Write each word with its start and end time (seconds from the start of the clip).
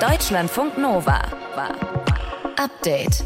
Deutschlandfunk 0.00 0.78
Nova. 0.78 1.20
Update. 2.56 3.22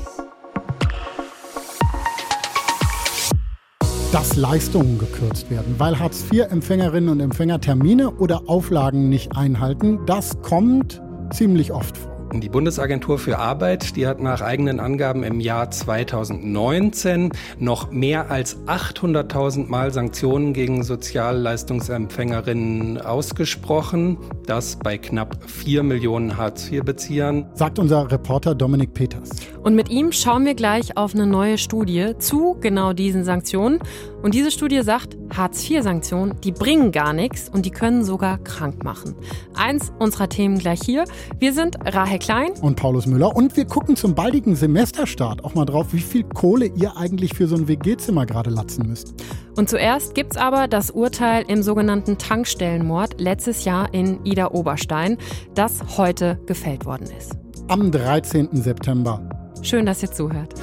Dass 4.10 4.34
Leistungen 4.34 4.98
gekürzt 4.98 5.48
werden, 5.50 5.76
weil 5.78 5.96
Hartz-IV-Empfängerinnen 6.00 7.10
und 7.10 7.20
Empfänger 7.20 7.60
Termine 7.60 8.10
oder 8.10 8.48
Auflagen 8.48 9.08
nicht 9.08 9.36
einhalten, 9.36 10.00
das 10.06 10.42
kommt 10.42 11.00
ziemlich 11.30 11.70
oft 11.70 11.96
vor. 11.96 12.13
Die 12.40 12.48
Bundesagentur 12.48 13.18
für 13.18 13.38
Arbeit, 13.38 13.96
die 13.96 14.06
hat 14.06 14.18
nach 14.20 14.40
eigenen 14.40 14.80
Angaben 14.80 15.22
im 15.22 15.38
Jahr 15.40 15.70
2019 15.70 17.30
noch 17.58 17.92
mehr 17.92 18.30
als 18.30 18.56
800.000 18.66 19.68
Mal 19.68 19.92
Sanktionen 19.92 20.52
gegen 20.52 20.82
Sozialleistungsempfängerinnen 20.82 23.00
ausgesprochen. 23.00 24.18
Das 24.46 24.76
bei 24.76 24.98
knapp 24.98 25.48
4 25.48 25.84
Millionen 25.84 26.36
Hartz-IV-Beziehern. 26.36 27.46
Sagt 27.54 27.78
unser 27.78 28.10
Reporter 28.10 28.54
Dominik 28.54 28.92
Peters. 28.94 29.30
Und 29.62 29.76
mit 29.76 29.88
ihm 29.88 30.12
schauen 30.12 30.44
wir 30.44 30.54
gleich 30.54 30.96
auf 30.96 31.14
eine 31.14 31.26
neue 31.26 31.56
Studie 31.56 32.12
zu 32.18 32.56
genau 32.60 32.92
diesen 32.92 33.24
Sanktionen. 33.24 33.78
Und 34.24 34.32
diese 34.32 34.50
Studie 34.50 34.80
sagt, 34.80 35.18
Hartz-IV-Sanktionen, 35.36 36.40
die 36.40 36.50
bringen 36.50 36.92
gar 36.92 37.12
nichts 37.12 37.50
und 37.50 37.66
die 37.66 37.70
können 37.70 38.04
sogar 38.04 38.38
krank 38.38 38.82
machen. 38.82 39.14
Eins 39.54 39.92
unserer 39.98 40.30
Themen 40.30 40.58
gleich 40.58 40.80
hier. 40.82 41.04
Wir 41.38 41.52
sind 41.52 41.76
Rahel 41.84 42.18
Klein 42.20 42.52
und 42.62 42.76
Paulus 42.76 43.04
Müller 43.04 43.36
und 43.36 43.54
wir 43.54 43.66
gucken 43.66 43.96
zum 43.96 44.14
baldigen 44.14 44.56
Semesterstart 44.56 45.44
auch 45.44 45.54
mal 45.54 45.66
drauf, 45.66 45.88
wie 45.90 46.00
viel 46.00 46.24
Kohle 46.24 46.70
ihr 46.74 46.96
eigentlich 46.96 47.34
für 47.34 47.46
so 47.46 47.56
ein 47.56 47.68
WG-Zimmer 47.68 48.24
gerade 48.24 48.48
latzen 48.48 48.88
müsst. 48.88 49.12
Und 49.56 49.68
zuerst 49.68 50.14
gibt's 50.14 50.38
aber 50.38 50.68
das 50.68 50.90
Urteil 50.90 51.44
im 51.46 51.62
sogenannten 51.62 52.16
Tankstellenmord 52.16 53.20
letztes 53.20 53.66
Jahr 53.66 53.92
in 53.92 54.24
Ida 54.24 54.52
Oberstein, 54.52 55.18
das 55.54 55.98
heute 55.98 56.40
gefällt 56.46 56.86
worden 56.86 57.08
ist. 57.18 57.32
Am 57.68 57.90
13. 57.90 58.48
September. 58.52 59.20
Schön, 59.60 59.84
dass 59.84 60.02
ihr 60.02 60.10
zuhört. 60.10 60.54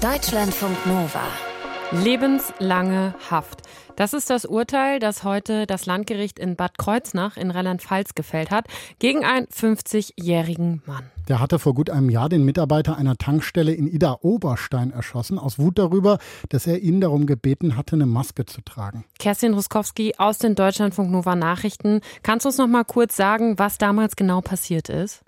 Deutschlandfunk 0.00 0.86
Nova. 0.86 1.51
Lebenslange 1.92 3.14
Haft. 3.30 3.62
Das 3.96 4.14
ist 4.14 4.30
das 4.30 4.46
Urteil, 4.46 4.98
das 4.98 5.24
heute 5.24 5.66
das 5.66 5.84
Landgericht 5.84 6.38
in 6.38 6.56
Bad 6.56 6.78
Kreuznach 6.78 7.36
in 7.36 7.50
Rheinland-Pfalz 7.50 8.14
gefällt 8.14 8.50
hat, 8.50 8.66
gegen 8.98 9.24
einen 9.24 9.46
50-jährigen 9.46 10.82
Mann. 10.86 11.04
Der 11.28 11.38
hatte 11.38 11.58
vor 11.58 11.74
gut 11.74 11.90
einem 11.90 12.08
Jahr 12.08 12.30
den 12.30 12.44
Mitarbeiter 12.44 12.96
einer 12.96 13.16
Tankstelle 13.16 13.72
in 13.72 13.86
Ida 13.86 14.18
Oberstein 14.22 14.90
erschossen, 14.90 15.38
aus 15.38 15.58
Wut 15.58 15.78
darüber, 15.78 16.18
dass 16.48 16.66
er 16.66 16.78
ihn 16.80 17.00
darum 17.00 17.26
gebeten 17.26 17.76
hatte, 17.76 17.96
eine 17.96 18.06
Maske 18.06 18.46
zu 18.46 18.62
tragen. 18.62 19.04
Kerstin 19.18 19.52
Ruskowski 19.52 20.14
aus 20.16 20.38
den 20.38 20.54
Deutschlandfunk 20.54 21.10
Nova 21.10 21.36
Nachrichten. 21.36 22.00
Kannst 22.22 22.46
du 22.46 22.48
uns 22.48 22.58
noch 22.58 22.68
mal 22.68 22.84
kurz 22.84 23.16
sagen, 23.16 23.58
was 23.58 23.76
damals 23.76 24.16
genau 24.16 24.40
passiert 24.40 24.88
ist? 24.88 25.22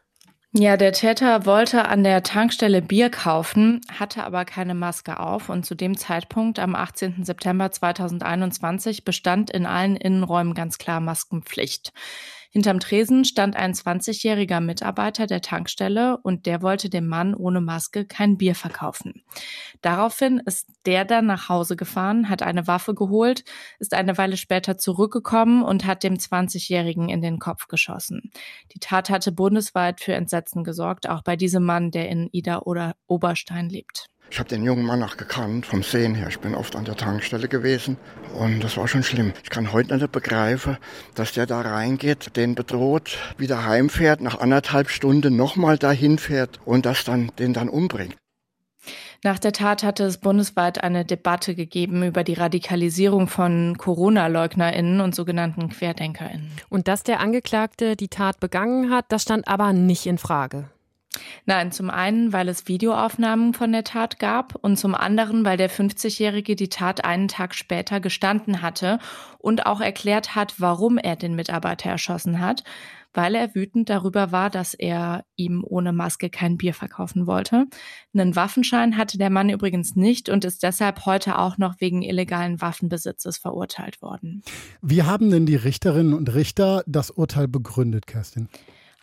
Ja, 0.57 0.77
der 0.77 0.93
Täter 0.93 1.47
wollte 1.47 1.89
an 1.89 2.05
der 2.05 2.23
Tankstelle 2.23 2.81
Bier 2.81 3.11
kaufen, 3.11 3.81
hatte 3.91 4.23
aber 4.23 4.45
keine 4.45 4.75
Maske 4.77 5.19
auf 5.19 5.49
und 5.49 5.67
zu 5.67 5.75
dem 5.75 5.97
Zeitpunkt 5.97 6.61
am 6.61 6.77
18. 6.77 7.25
September 7.25 7.73
2021 7.73 9.05
bestand 9.05 9.51
in 9.51 9.67
allen 9.67 9.97
Innenräumen 9.97 10.55
ganz 10.55 10.79
klar 10.79 11.01
Maskenpflicht. 11.01 11.93
Hinterm 12.55 12.79
Tresen 12.79 13.25
stand 13.25 13.57
ein 13.57 13.73
20-jähriger 13.73 14.61
Mitarbeiter 14.61 15.27
der 15.27 15.41
Tankstelle 15.41 16.19
und 16.19 16.47
der 16.47 16.63
wollte 16.63 16.89
dem 16.89 17.09
Mann 17.09 17.35
ohne 17.35 17.61
Maske 17.61 18.05
kein 18.05 18.39
Bier 18.39 18.55
verkaufen. 18.55 19.25
Daraufhin 19.83 20.41
ist 20.47 20.69
der 20.87 21.05
dann 21.05 21.27
nach 21.27 21.49
Hause 21.49 21.75
gefahren, 21.75 22.29
hat 22.29 22.43
eine 22.45 22.69
Waffe 22.69 22.95
geholt, 22.95 23.43
ist 23.81 23.93
eine 23.93 24.17
Weile 24.19 24.37
später 24.37 24.79
zurückgekommen 24.79 25.65
und 25.65 25.85
hat 25.85 26.05
dem 26.05 26.15
20-jährigen 26.15 27.09
in 27.09 27.23
den 27.23 27.41
Kopf 27.41 27.67
geschossen. 27.67 28.31
Die 28.73 28.79
Tat 28.79 29.11
hatte 29.11 29.33
bundesweit 29.33 30.01
für 30.01 30.15
Entsetzen 30.15 30.63
gesorgt, 30.63 31.09
auch 31.09 31.25
bei 31.25 31.35
diesem 31.35 31.65
Mann, 31.65 31.91
der 31.91 32.09
in 32.09 32.29
Ida 32.31 32.61
oder 32.61 32.95
Oberstein 33.09 33.69
lebt. 33.69 34.11
Ich 34.31 34.39
habe 34.39 34.49
den 34.49 34.65
jungen 34.65 34.85
Mann 34.85 35.03
auch 35.03 35.17
gekannt, 35.17 35.65
vom 35.67 35.83
Sehen 35.83 36.15
her. 36.15 36.29
Ich 36.29 36.41
bin 36.41 36.55
oft 36.55 36.75
an 36.75 36.85
der 36.85 36.97
Tankstelle 36.97 37.47
gewesen 37.47 37.97
und 38.35 38.65
das 38.65 38.77
war 38.77 38.89
schon 38.89 39.03
schlimm. 39.05 39.33
Ich 39.45 39.51
kann 39.51 39.73
heute 39.73 39.97
nicht 39.97 40.11
begreifen, 40.11 40.77
dass 41.15 41.33
der 41.33 41.47
da 41.47 41.61
reingeht, 41.61 42.37
den 42.37 42.55
bedroht, 42.55 43.17
wieder 43.39 43.65
heimfährt, 43.65 44.21
nach 44.21 44.41
anderthalb 44.41 44.91
Stunden 44.91 45.37
nochmal 45.37 45.79
dahin 45.79 46.19
fährt 46.19 46.59
und 46.65 46.85
das 46.85 47.05
dann, 47.05 47.31
den 47.39 47.53
dann 47.53 47.69
umbringt. 47.69 48.17
Nach 49.23 49.39
der 49.39 49.53
Tat 49.53 49.83
hatte 49.83 50.05
es 50.05 50.19
bundesweit 50.19 50.85
eine 50.85 51.07
Debatte 51.07 51.55
gegeben 51.55 52.03
über 52.03 52.25
die 52.25 52.35
Radikalisierung 52.35 53.27
von 53.27 53.79
Corona-LeugnerInnen 53.79 55.01
und 55.01 55.15
sogenannten 55.15 55.71
QuerdenkerInnen. 55.71 56.51
Und 56.69 56.89
dass 56.89 57.05
der 57.05 57.21
Angeklagte 57.21 57.97
die 57.97 58.09
Tat 58.09 58.39
begangen 58.39 58.91
hat, 58.91 59.07
das 59.09 59.23
stand 59.23 59.49
aber 59.49 59.73
nicht 59.73 60.05
in 60.05 60.19
Frage. 60.19 60.69
Nein, 61.47 61.73
zum 61.73 61.91
einen, 61.91 62.33
weil 62.33 62.49
es 62.49 62.69
Videoaufnahmen 62.69 63.55
von 63.55 63.73
der 63.73 63.85
Tat 63.85 64.19
gab 64.19 64.55
und 64.57 64.79
zum 64.79 64.95
anderen, 64.95 65.45
weil 65.45 65.57
der 65.57 65.71
50-Jährige 65.71 66.57
die 66.57 66.69
Tat 66.69 67.05
einen 67.05 67.29
Tag 67.29 67.55
später 67.55 68.01
gestanden 68.01 68.63
hatte 68.63 68.99
und 69.39 69.67
auch 69.67 69.81
erklärt 69.81 70.35
hat, 70.35 70.55
warum 70.59 70.99
er 70.99 71.17
den 71.17 71.35
Mitarbeiter 71.35 71.91
erschossen 71.91 72.41
hat, 72.41 72.65
weil 73.15 73.35
er 73.37 73.55
wütend 73.55 73.89
darüber 73.89 74.33
war, 74.33 74.51
dass 74.51 74.75
er 74.75 75.25
ihm 75.37 75.65
ohne 75.65 75.93
Maske 75.93 76.31
kein 76.31 76.57
Bier 76.57 76.75
verkaufen 76.75 77.27
wollte. 77.27 77.67
Einen 78.13 78.35
Waffenschein 78.37 78.97
hatte 78.97 79.19
der 79.19 79.31
Mann 79.31 79.49
übrigens 79.49 79.95
nicht 79.95 80.29
und 80.29 80.45
ist 80.45 80.63
deshalb 80.63 81.07
heute 81.07 81.39
auch 81.39 81.57
noch 81.57 81.81
wegen 81.81 82.03
illegalen 82.03 82.61
Waffenbesitzes 82.61 83.39
verurteilt 83.39 84.03
worden. 84.03 84.43
Wie 84.83 85.05
haben 85.05 85.31
denn 85.31 85.47
die 85.47 85.57
Richterinnen 85.57 86.13
und 86.13 86.35
Richter 86.35 86.83
das 86.87 87.11
Urteil 87.11 87.47
begründet, 87.47 88.07
Kerstin? 88.07 88.49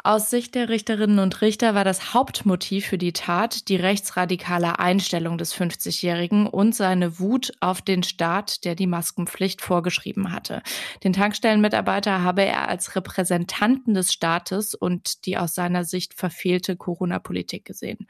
Aus 0.03 0.31
Sicht 0.31 0.55
der 0.55 0.69
Richterinnen 0.69 1.19
und 1.19 1.41
Richter 1.41 1.75
war 1.75 1.83
das 1.83 2.15
Hauptmotiv 2.15 2.87
für 2.87 2.97
die 2.97 3.13
Tat 3.13 3.67
die 3.67 3.75
rechtsradikale 3.75 4.79
Einstellung 4.79 5.37
des 5.37 5.53
50-Jährigen 5.55 6.47
und 6.47 6.73
seine 6.73 7.19
Wut 7.19 7.51
auf 7.59 7.83
den 7.83 8.01
Staat, 8.01 8.65
der 8.65 8.73
die 8.73 8.87
Maskenpflicht 8.87 9.61
vorgeschrieben 9.61 10.31
hatte. 10.31 10.63
Den 11.03 11.13
Tankstellenmitarbeiter 11.13 12.23
habe 12.23 12.43
er 12.43 12.67
als 12.67 12.95
Repräsentanten 12.95 13.93
des 13.93 14.11
Staates 14.11 14.73
und 14.73 15.27
die 15.27 15.37
aus 15.37 15.53
seiner 15.53 15.83
Sicht 15.83 16.15
verfehlte 16.15 16.77
Corona-Politik 16.77 17.65
gesehen. 17.65 18.07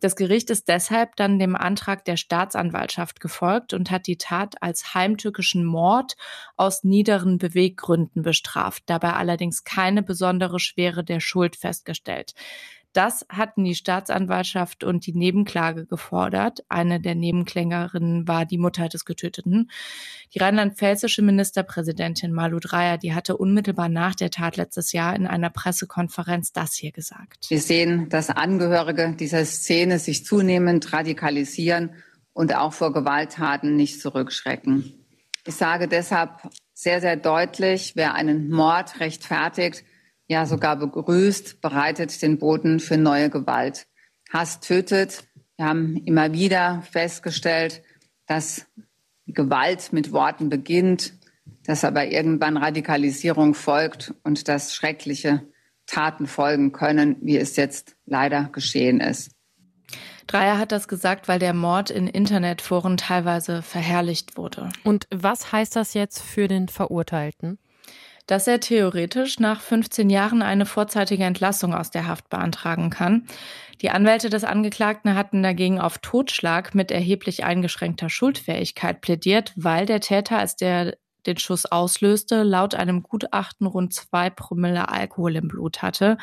Das 0.00 0.14
Gericht 0.14 0.50
ist 0.50 0.68
deshalb 0.68 1.16
dann 1.16 1.38
dem 1.38 1.56
Antrag 1.56 2.04
der 2.04 2.18
Staatsanwaltschaft 2.18 3.18
gefolgt 3.18 3.72
und 3.72 3.90
hat 3.90 4.06
die 4.06 4.18
Tat 4.18 4.62
als 4.62 4.94
heimtückischen 4.94 5.64
Mord 5.64 6.16
aus 6.56 6.84
niederen 6.84 7.38
Beweggründen 7.38 8.22
bestraft, 8.22 8.84
dabei 8.86 9.14
allerdings 9.14 9.64
keine 9.64 10.02
besondere 10.02 10.60
Schwere 10.60 11.02
der 11.02 11.20
Schuld 11.26 11.56
festgestellt. 11.56 12.34
Das 12.96 13.26
hatten 13.28 13.62
die 13.62 13.74
Staatsanwaltschaft 13.74 14.82
und 14.82 15.04
die 15.04 15.12
Nebenklage 15.12 15.84
gefordert. 15.84 16.64
Eine 16.70 16.98
der 16.98 17.14
Nebenklängerinnen 17.14 18.26
war 18.26 18.46
die 18.46 18.56
Mutter 18.56 18.88
des 18.88 19.04
Getöteten. 19.04 19.70
Die 20.32 20.38
rheinland-pfälzische 20.38 21.20
Ministerpräsidentin 21.20 22.32
Malu 22.32 22.58
Dreyer, 22.58 22.96
die 22.96 23.12
hatte 23.12 23.36
unmittelbar 23.36 23.90
nach 23.90 24.14
der 24.14 24.30
Tat 24.30 24.56
letztes 24.56 24.92
Jahr 24.92 25.14
in 25.14 25.26
einer 25.26 25.50
Pressekonferenz 25.50 26.52
das 26.52 26.74
hier 26.74 26.90
gesagt. 26.90 27.50
Wir 27.50 27.60
sehen, 27.60 28.08
dass 28.08 28.30
Angehörige 28.30 29.14
dieser 29.14 29.44
Szene 29.44 29.98
sich 29.98 30.24
zunehmend 30.24 30.90
radikalisieren 30.94 31.90
und 32.32 32.56
auch 32.56 32.72
vor 32.72 32.94
Gewalttaten 32.94 33.76
nicht 33.76 34.00
zurückschrecken. 34.00 35.04
Ich 35.46 35.56
sage 35.56 35.86
deshalb 35.86 36.48
sehr, 36.72 37.02
sehr 37.02 37.16
deutlich, 37.16 37.92
wer 37.94 38.14
einen 38.14 38.48
Mord 38.48 39.00
rechtfertigt, 39.00 39.84
ja 40.28 40.46
sogar 40.46 40.76
begrüßt, 40.76 41.60
bereitet 41.60 42.20
den 42.22 42.38
Boden 42.38 42.80
für 42.80 42.96
neue 42.96 43.30
Gewalt. 43.30 43.86
Hass 44.32 44.60
tötet. 44.60 45.24
Wir 45.56 45.66
haben 45.66 45.96
immer 46.04 46.32
wieder 46.32 46.82
festgestellt, 46.90 47.82
dass 48.26 48.66
Gewalt 49.26 49.92
mit 49.92 50.12
Worten 50.12 50.48
beginnt, 50.48 51.14
dass 51.64 51.84
aber 51.84 52.06
irgendwann 52.06 52.56
Radikalisierung 52.56 53.54
folgt 53.54 54.14
und 54.22 54.48
dass 54.48 54.74
schreckliche 54.74 55.42
Taten 55.86 56.26
folgen 56.26 56.72
können, 56.72 57.16
wie 57.20 57.36
es 57.36 57.56
jetzt 57.56 57.96
leider 58.06 58.48
geschehen 58.52 59.00
ist. 59.00 59.30
Dreier 60.26 60.58
hat 60.58 60.72
das 60.72 60.88
gesagt, 60.88 61.28
weil 61.28 61.38
der 61.38 61.54
Mord 61.54 61.90
in 61.90 62.08
Internetforen 62.08 62.96
teilweise 62.96 63.62
verherrlicht 63.62 64.36
wurde. 64.36 64.70
Und 64.82 65.06
was 65.14 65.52
heißt 65.52 65.76
das 65.76 65.94
jetzt 65.94 66.20
für 66.20 66.48
den 66.48 66.68
Verurteilten? 66.68 67.58
Dass 68.26 68.46
er 68.46 68.60
theoretisch 68.60 69.38
nach 69.38 69.60
15 69.60 70.10
Jahren 70.10 70.42
eine 70.42 70.66
vorzeitige 70.66 71.24
Entlassung 71.24 71.74
aus 71.74 71.90
der 71.90 72.06
Haft 72.06 72.28
beantragen 72.28 72.90
kann. 72.90 73.26
Die 73.82 73.90
Anwälte 73.90 74.30
des 74.30 74.44
Angeklagten 74.44 75.14
hatten 75.14 75.42
dagegen 75.42 75.80
auf 75.80 75.98
Totschlag 75.98 76.74
mit 76.74 76.90
erheblich 76.90 77.44
eingeschränkter 77.44 78.08
Schuldfähigkeit 78.08 79.00
plädiert, 79.00 79.52
weil 79.56 79.86
der 79.86 80.00
Täter, 80.00 80.38
als 80.38 80.56
der 80.56 80.96
den 81.26 81.38
Schuss 81.38 81.66
auslöste, 81.66 82.42
laut 82.42 82.74
einem 82.74 83.02
Gutachten 83.02 83.66
rund 83.66 83.92
zwei 83.92 84.30
Promille 84.30 84.88
Alkohol 84.88 85.36
im 85.36 85.48
Blut 85.48 85.82
hatte. 85.82 86.18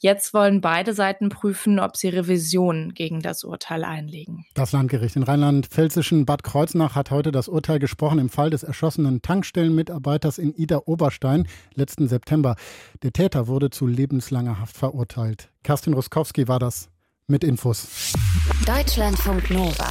Jetzt 0.00 0.32
wollen 0.32 0.60
beide 0.60 0.94
Seiten 0.94 1.28
prüfen, 1.28 1.80
ob 1.80 1.96
sie 1.96 2.08
Revision 2.08 2.94
gegen 2.94 3.20
das 3.20 3.42
Urteil 3.42 3.82
einlegen. 3.82 4.44
Das 4.54 4.70
Landgericht 4.70 5.16
in 5.16 5.24
Rheinland-Pfälzischen 5.24 6.24
Bad 6.24 6.44
Kreuznach 6.44 6.94
hat 6.94 7.10
heute 7.10 7.32
das 7.32 7.48
Urteil 7.48 7.80
gesprochen 7.80 8.20
im 8.20 8.28
Fall 8.28 8.50
des 8.50 8.62
erschossenen 8.62 9.22
Tankstellenmitarbeiters 9.22 10.38
in 10.38 10.54
Ida 10.54 10.82
Oberstein 10.86 11.48
letzten 11.74 12.06
September. 12.06 12.54
Der 13.02 13.12
Täter 13.12 13.48
wurde 13.48 13.70
zu 13.70 13.88
lebenslanger 13.88 14.60
Haft 14.60 14.76
verurteilt. 14.76 15.50
Kerstin 15.64 15.94
Ruskowski 15.94 16.46
war 16.46 16.60
das 16.60 16.90
mit 17.26 17.42
Infos. 17.42 18.12
Deutschlandfunk 18.66 19.50
Nova. 19.50 19.90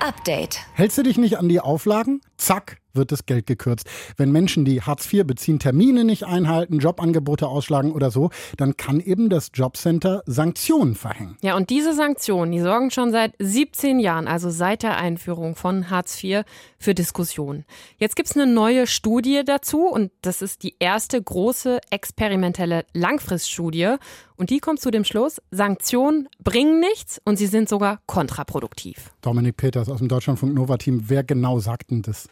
Update. 0.00 0.60
Hältst 0.72 0.96
du 0.96 1.02
dich 1.02 1.18
nicht 1.18 1.36
an 1.36 1.50
die 1.50 1.60
Auflagen? 1.60 2.20
Zack, 2.38 2.78
wird 2.96 3.12
das 3.12 3.26
Geld 3.26 3.46
gekürzt. 3.46 3.86
Wenn 4.16 4.32
Menschen, 4.32 4.64
die 4.64 4.82
Hartz 4.82 5.12
IV 5.12 5.26
beziehen, 5.26 5.58
Termine 5.58 6.04
nicht 6.04 6.24
einhalten, 6.24 6.78
Jobangebote 6.78 7.46
ausschlagen 7.46 7.92
oder 7.92 8.10
so, 8.10 8.30
dann 8.56 8.76
kann 8.76 9.00
eben 9.00 9.28
das 9.28 9.50
Jobcenter 9.54 10.22
Sanktionen 10.26 10.94
verhängen. 10.94 11.36
Ja, 11.42 11.56
und 11.56 11.70
diese 11.70 11.94
Sanktionen, 11.94 12.52
die 12.52 12.60
sorgen 12.60 12.90
schon 12.90 13.12
seit 13.12 13.34
17 13.38 13.98
Jahren, 13.98 14.28
also 14.28 14.50
seit 14.50 14.82
der 14.82 14.96
Einführung 14.96 15.56
von 15.56 15.90
Hartz 15.90 16.22
IV, 16.22 16.44
für 16.78 16.94
Diskussionen. 16.94 17.64
Jetzt 17.98 18.16
gibt 18.16 18.28
es 18.28 18.36
eine 18.36 18.46
neue 18.46 18.86
Studie 18.86 19.42
dazu 19.44 19.86
und 19.86 20.10
das 20.22 20.42
ist 20.42 20.62
die 20.62 20.76
erste 20.78 21.20
große 21.22 21.80
experimentelle 21.90 22.84
Langfriststudie. 22.92 23.96
Und 24.36 24.50
die 24.50 24.58
kommt 24.58 24.80
zu 24.80 24.90
dem 24.90 25.04
Schluss, 25.04 25.40
Sanktionen 25.50 26.28
bringen 26.42 26.80
nichts 26.80 27.20
und 27.24 27.36
sie 27.38 27.46
sind 27.46 27.68
sogar 27.68 28.00
kontraproduktiv. 28.06 29.10
Dominik 29.22 29.56
Peters 29.56 29.88
aus 29.88 29.98
dem 29.98 30.08
Deutschlandfunk 30.08 30.54
Nova 30.54 30.76
Team, 30.76 31.04
wer 31.06 31.24
genau 31.24 31.58
sagt 31.58 31.90
denn 31.90 32.02
das? 32.02 32.28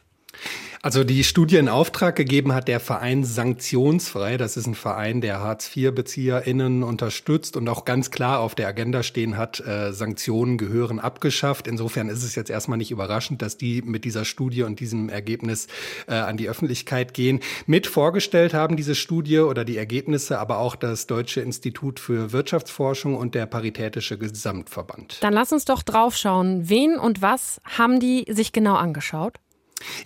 Also 0.85 1.03
die 1.03 1.25
Studie 1.25 1.57
in 1.57 1.71
Auftrag 1.71 2.15
gegeben 2.15 2.53
hat 2.53 2.69
der 2.69 2.79
Verein 2.79 3.25
Sanktionsfrei. 3.25 4.37
Das 4.37 4.59
ist 4.59 4.67
ein 4.67 4.75
Verein, 4.75 5.23
der 5.23 5.41
Hartz-IV-BezieherInnen 5.41 6.83
unterstützt 6.83 7.57
und 7.57 7.67
auch 7.71 7.87
ganz 7.87 8.11
klar 8.11 8.41
auf 8.41 8.55
der 8.55 8.69
Agenda 8.69 9.03
stehen 9.03 9.39
hat, 9.39 9.61
äh, 9.61 9.95
Sanktionen 9.95 10.59
gehören 10.59 10.99
abgeschafft. 10.99 11.69
Insofern 11.69 12.11
ist 12.11 12.23
es 12.23 12.35
jetzt 12.35 12.51
erstmal 12.51 12.77
nicht 12.77 12.91
überraschend, 12.91 13.41
dass 13.41 13.57
die 13.57 13.81
mit 13.81 14.05
dieser 14.05 14.27
Studie 14.27 14.63
und 14.65 14.79
diesem 14.79 15.09
Ergebnis 15.09 15.69
äh, 16.07 16.17
an 16.17 16.37
die 16.37 16.51
Öffentlichkeit 16.51 17.15
gehen. 17.15 17.41
Mit 17.65 17.87
vorgestellt 17.87 18.53
haben 18.53 18.77
diese 18.77 18.95
Studie 18.95 19.39
oder 19.39 19.65
die 19.65 19.79
Ergebnisse 19.79 20.39
aber 20.39 20.59
auch 20.59 20.77
das 20.77 21.07
Deutsche 21.07 21.41
Institut 21.41 21.99
für 21.99 22.33
Wirtschaftsforschung 22.33 23.17
und 23.17 23.35
der 23.35 23.47
Paritätische 23.47 24.19
Gesamtverband. 24.19 25.17
Dann 25.23 25.33
lass 25.33 25.51
uns 25.51 25.65
doch 25.65 25.83
draufschauen. 25.83 26.69
Wen 26.69 26.99
und 26.99 27.23
was 27.23 27.63
haben 27.65 28.01
die 28.01 28.27
sich 28.29 28.53
genau 28.53 28.75
angeschaut? 28.75 29.39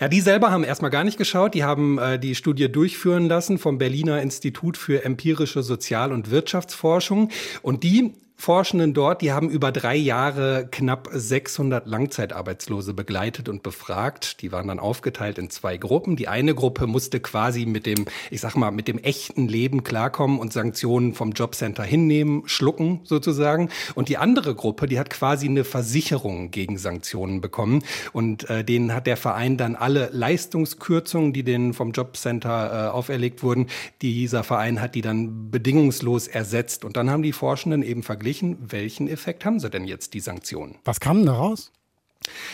Ja, 0.01 0.09
die 0.09 0.21
selber 0.21 0.51
haben 0.51 0.65
erstmal 0.65 0.91
gar 0.91 1.05
nicht 1.05 1.19
geschaut. 1.19 1.55
Die 1.55 1.65
haben 1.65 1.99
äh, 1.99 2.19
die 2.19 2.35
Studie 2.35 2.71
durchführen 2.71 3.29
lassen 3.29 3.59
vom 3.59 3.79
Berliner 3.79 4.23
Institut 4.23 4.77
für 4.77 5.05
empirische 5.05 5.63
Sozial- 5.63 6.13
und 6.13 6.31
Wirtschaftsforschung. 6.31 7.31
Und 7.63 7.83
die 7.83 8.15
Forschenden 8.41 8.95
dort, 8.95 9.21
die 9.21 9.33
haben 9.33 9.51
über 9.51 9.73
drei 9.73 9.97
Jahre 9.97 10.69
knapp 10.71 11.09
600 11.13 11.89
Langzeitarbeitslose 11.89 12.95
begleitet 12.95 13.49
und 13.49 13.65
befragt. 13.65 14.43
Die 14.43 14.53
waren 14.53 14.69
dann 14.69 14.79
aufgeteilt 14.79 15.39
in 15.39 15.51
zwei 15.51 15.77
Gruppen. 15.77 16.15
Die 16.15 16.29
eine 16.29 16.55
Gruppe 16.55 16.87
musste 16.87 17.19
quasi 17.19 17.67
mit 17.67 17.85
dem, 17.85 18.07
ich 18.31 18.41
sag 18.41 18.55
mal, 18.55 18.71
mit 18.71 18.87
dem 18.87 18.99
echten 18.99 19.49
Leben 19.49 19.83
klarkommen 19.83 20.39
und 20.39 20.53
Sanktionen 20.53 21.15
vom 21.15 21.33
Jobcenter 21.33 21.83
hinnehmen, 21.83 22.45
schlucken 22.47 23.01
sozusagen. 23.03 23.71
Und 23.97 24.09
die 24.09 24.19
andere 24.19 24.55
Gruppe, 24.55 24.87
die 24.87 25.01
hat 25.01 25.11
quasi 25.11 25.49
eine 25.49 25.65
Versicherung 25.65 26.53
gegen 26.53 26.79
Sanktionen 26.79 27.41
bekommen. 27.41 27.83
Und 28.13 28.49
äh, 28.49 28.63
denen 28.63 28.95
hat 28.95 29.09
der 29.09 29.17
Verein 29.17 29.57
dann 29.57 29.75
alle 29.75 30.11
Leistungskürzungen, 30.13 31.33
die 31.33 31.43
denen 31.43 31.75
vom 31.75 31.91
Jobcenter 31.91 32.87
äh, 32.87 32.91
auferlegt 32.91 33.43
wurden, 33.43 33.67
dieser 34.01 34.45
Verein 34.45 34.81
hat 34.81 34.95
die 34.95 35.03
dann 35.03 35.51
bedingungslos 35.51 36.29
ersetzt. 36.29 36.85
Und 36.85 36.97
dann 36.97 37.11
haben 37.11 37.25
die 37.25 37.33
Forschenden 37.33 37.83
eben 37.83 38.05
verglichen, 38.05 38.28
verglichen, 38.29 38.59
welchen 38.61 39.09
Effekt 39.09 39.45
haben 39.45 39.59
sie 39.59 39.71
denn 39.71 39.85
jetzt, 39.85 40.13
die 40.13 40.21
Sanktionen? 40.21 40.77
Was 40.85 41.01
kam 41.01 41.25
daraus? 41.25 41.73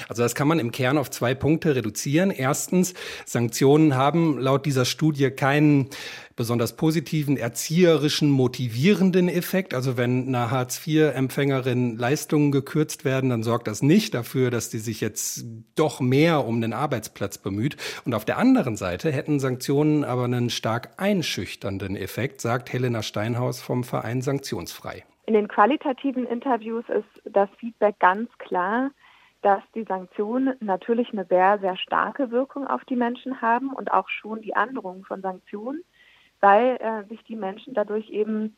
Also 0.09 0.23
das 0.23 0.37
kann 0.37 0.47
man 0.47 0.61
im 0.61 0.71
Kern 0.71 0.99
auf 0.99 1.11
zwei 1.11 1.35
Punkte 1.35 1.75
reduzieren. 1.75 2.31
Erstens, 2.31 2.95
Sanktionen 3.27 3.97
haben 3.97 4.39
laut 4.39 4.67
dieser 4.67 4.85
Studie 4.85 5.31
keinen 5.31 5.89
besonders 6.37 6.77
positiven, 6.77 7.37
erzieherischen, 7.37 8.31
motivierenden 8.31 9.29
Effekt. 9.29 9.75
Also 9.75 9.97
wenn 9.97 10.29
einer 10.29 10.53
Hartz-IV-Empfängerin 10.53 11.97
Leistungen 11.97 12.53
gekürzt 12.53 13.05
werden, 13.05 13.31
dann 13.31 13.43
sorgt 13.43 13.67
das 13.67 13.83
nicht 13.83 14.15
dafür, 14.15 14.51
dass 14.53 14.71
die 14.71 14.79
sich 14.79 15.01
jetzt 15.01 15.45
doch 15.75 15.99
mehr 15.99 16.47
um 16.47 16.61
den 16.61 16.73
Arbeitsplatz 16.73 17.39
bemüht. 17.39 17.77
Und 18.05 18.15
auf 18.15 18.25
der 18.25 18.39
anderen 18.39 18.77
Seite 18.77 19.11
hätten 19.11 19.41
Sanktionen 19.41 20.05
aber 20.05 20.25
einen 20.25 20.51
stark 20.51 20.91
einschüchternden 20.99 21.97
Effekt, 21.97 22.41
sagt 22.41 22.73
Helena 22.73 23.03
Steinhaus 23.03 23.61
vom 23.61 23.83
Verein 23.83 24.23
Sanktionsfrei. 24.23 25.05
In 25.27 25.35
den 25.35 25.49
qualitativen 25.49 26.27
Interviews 26.27 26.85
ist 26.89 27.23
das 27.25 27.49
Feedback 27.59 27.99
ganz 27.99 28.31
klar, 28.39 28.91
dass 29.43 29.63
die 29.75 29.85
Sanktionen 29.85 30.55
natürlich 30.61 31.13
eine 31.13 31.25
sehr, 31.27 31.59
sehr 31.59 31.77
starke 31.77 32.31
Wirkung 32.31 32.67
auf 32.67 32.85
die 32.85 32.97
Menschen 32.97 33.41
haben 33.43 33.73
und 33.73 33.93
auch 33.93 34.09
schon 34.09 34.41
die 34.43 34.57
Androhung 34.57 35.05
von 35.05 35.23
Sanktionen, 35.23 35.83
weil 36.41 36.77
äh, 36.81 37.05
sich 37.09 37.23
die 37.25 37.37
Menschen 37.37 37.75
dadurch 37.75 38.11
eben 38.11 38.57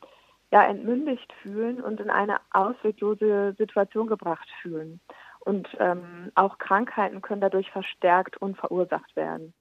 ja 0.52 0.64
entmündigt 0.64 1.32
fühlen 1.42 1.80
und 1.80 2.00
in 2.00 2.10
eine 2.10 2.38
ausweglose 2.52 3.54
Situation 3.58 4.06
gebracht 4.06 4.48
fühlen. 4.62 5.00
Und 5.40 5.69
ähm, 5.78 6.30
auch 6.34 6.58
Krankheiten 6.58 7.22
können 7.22 7.40
dadurch 7.40 7.70
verstärkt 7.70 8.36
und 8.36 8.56
verursacht 8.56 9.14
werden. 9.14 9.54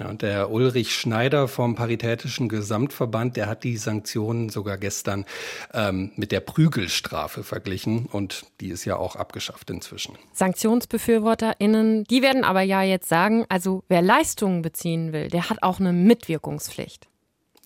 Ja, 0.00 0.08
und 0.08 0.22
der 0.22 0.50
Ulrich 0.50 0.94
Schneider 0.94 1.46
vom 1.46 1.74
Paritätischen 1.74 2.48
Gesamtverband, 2.48 3.36
der 3.36 3.48
hat 3.48 3.64
die 3.64 3.76
Sanktionen 3.76 4.48
sogar 4.48 4.78
gestern 4.78 5.26
ähm, 5.74 6.10
mit 6.16 6.32
der 6.32 6.40
Prügelstrafe 6.40 7.44
verglichen 7.44 8.06
und 8.06 8.46
die 8.62 8.70
ist 8.70 8.86
ja 8.86 8.96
auch 8.96 9.14
abgeschafft 9.14 9.68
inzwischen. 9.68 10.16
SanktionsbefürworterInnen, 10.32 12.04
die 12.04 12.22
werden 12.22 12.44
aber 12.44 12.62
ja 12.62 12.82
jetzt 12.82 13.10
sagen, 13.10 13.44
also 13.50 13.84
wer 13.88 14.00
Leistungen 14.00 14.62
beziehen 14.62 15.12
will, 15.12 15.28
der 15.28 15.50
hat 15.50 15.62
auch 15.62 15.80
eine 15.80 15.92
Mitwirkungspflicht. 15.92 17.06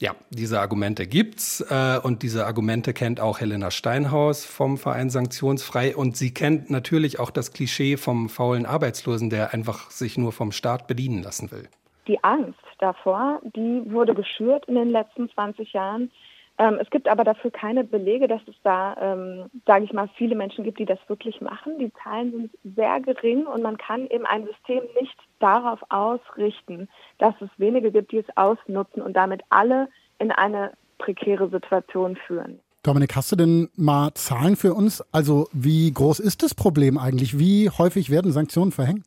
Ja, 0.01 0.17
diese 0.31 0.59
Argumente 0.59 1.07
gibt's 1.07 1.61
äh, 1.71 2.01
und 2.03 2.25
diese 2.25 2.47
Argumente 2.47 2.93
kennt 2.95 3.21
auch 3.21 3.39
Helena 3.39 3.71
Steinhaus 3.71 4.45
vom 4.45 4.77
Verein 4.77 5.09
Sanktionsfrei 5.09 5.95
und 5.95 6.17
sie 6.17 6.35
kennt 6.35 6.69
natürlich 6.69 7.21
auch 7.21 7.31
das 7.31 7.53
Klischee 7.53 7.97
vom 7.97 8.29
faulen 8.29 8.67
Arbeitslosen, 8.67 9.31
der 9.31 9.55
einfach 9.55 9.93
sich 9.93 10.19
nur 10.19 10.33
vom 10.33 10.51
Staat 10.51 10.89
bedienen 10.89 11.23
lassen 11.23 11.53
will 11.53 11.69
die 12.07 12.23
Angst 12.23 12.61
davor, 12.79 13.41
die 13.43 13.83
wurde 13.91 14.15
geschürt 14.15 14.67
in 14.67 14.75
den 14.75 14.91
letzten 14.91 15.29
20 15.31 15.73
Jahren. 15.73 16.11
Ähm, 16.57 16.79
es 16.81 16.89
gibt 16.91 17.09
aber 17.09 17.25
dafür 17.25 17.51
keine 17.51 17.83
Belege, 17.83 18.29
dass 18.29 18.43
es 18.47 18.55
da, 18.63 18.97
ähm, 19.01 19.51
sage 19.67 19.85
ich 19.85 19.93
mal, 19.93 20.09
viele 20.17 20.37
Menschen 20.37 20.63
gibt, 20.63 20.79
die 20.79 20.85
das 20.85 21.01
wirklich 21.09 21.41
machen. 21.41 21.79
Die 21.79 21.93
Zahlen 22.03 22.31
sind 22.31 22.77
sehr 22.77 23.01
gering 23.01 23.47
und 23.47 23.63
man 23.63 23.77
kann 23.77 24.07
eben 24.07 24.25
ein 24.25 24.47
System 24.47 24.83
nicht 25.01 25.17
darauf 25.41 25.81
ausrichten, 25.89 26.89
dass 27.19 27.35
es 27.41 27.51
wenige 27.57 27.91
gibt, 27.91 28.13
die 28.13 28.19
es 28.19 28.37
ausnutzen 28.37 29.03
und 29.03 29.15
damit 29.15 29.43
alle 29.49 29.89
in 30.19 30.31
eine 30.31 30.73
prekäre 30.99 31.49
Situation 31.49 32.17
führen. 32.17 32.61
Dominik, 32.85 33.17
hast 33.17 33.33
du 33.33 33.37
denn 33.37 33.71
mal 33.77 34.13
Zahlen 34.15 34.57
für 34.57 34.75
uns? 34.75 35.03
Also 35.11 35.49
wie 35.53 35.91
groß 35.91 36.21
ist 36.21 36.43
das 36.43 36.55
Problem 36.55 36.99
eigentlich? 36.99 37.39
Wie 37.39 37.71
häufig 37.71 38.11
werden 38.11 38.31
Sanktionen 38.31 38.73
verhängt? 38.73 39.07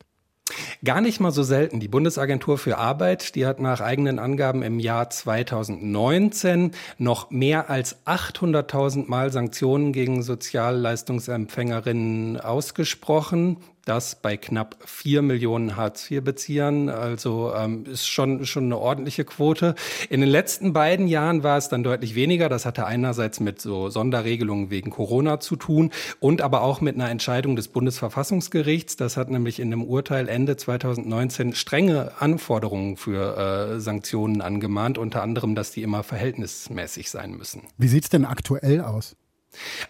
Gar 0.84 1.02
nicht 1.02 1.20
mal 1.20 1.32
so 1.32 1.44
selten. 1.44 1.80
Die 1.80 1.88
Bundesagentur 1.88 2.58
für 2.58 2.78
Arbeit, 2.78 3.36
die 3.36 3.46
hat 3.46 3.60
nach 3.60 3.82
eigenen 3.82 4.18
Angaben 4.20 4.64
im 4.64 4.80
Jahr 4.80 5.10
2019 5.10 6.72
noch 6.98 7.30
mehr 7.32 7.70
als 7.70 8.06
800.000 8.06 9.08
Mal 9.08 9.32
Sanktionen 9.32 9.94
gegen 9.94 10.24
Sozialleistungsempfängerinnen 10.24 12.40
ausgesprochen. 12.40 13.58
Das 13.88 14.16
bei 14.16 14.36
knapp 14.36 14.76
vier 14.86 15.22
Millionen 15.22 15.78
Hartz-IV-Beziehern. 15.78 16.90
Also 16.90 17.54
ähm, 17.56 17.86
ist 17.86 18.06
schon, 18.06 18.46
schon 18.46 18.66
eine 18.66 18.78
ordentliche 18.78 19.24
Quote. 19.24 19.76
In 20.10 20.20
den 20.20 20.30
letzten 20.30 20.74
beiden 20.74 21.08
Jahren 21.08 21.42
war 21.44 21.58
es 21.58 21.70
dann 21.70 21.84
deutlich 21.84 22.14
weniger. 22.14 22.50
Das 22.50 22.66
hatte 22.66 22.86
einerseits 22.86 23.40
mit 23.40 23.62
so 23.62 23.90
Sonderregelungen 23.90 24.70
wegen 24.70 24.90
Corona 24.90 25.40
zu 25.40 25.56
tun 25.56 25.92
und 26.20 26.42
aber 26.42 26.64
auch 26.64 26.82
mit 26.82 26.96
einer 26.96 27.10
Entscheidung 27.10 27.56
des 27.56 27.70
Bundesverfassungsgerichts. 27.70 28.98
Das 28.98 29.16
hat 29.16 29.30
nämlich 29.30 29.62
in 29.62 29.72
einem 29.72 29.84
Urteil 29.84 30.28
Ende 30.28 30.58
2019 30.58 31.56
strenge 31.56 32.12
Anforderungen 32.20 32.98
für 32.98 33.38
äh, 33.78 33.80
Sanktionen 33.80 34.42
angemahnt, 34.42 34.98
unter 34.98 35.24
anderem, 35.24 35.56
dass 35.56 35.72
die 35.72 35.84
immer 35.84 36.04
verhältnismäßig 36.04 37.10
sein 37.10 37.32
müssen. 37.32 37.64
Wie 37.78 37.88
sieht's 37.88 38.10
denn 38.10 38.26
aktuell 38.26 38.82
aus? 38.82 39.16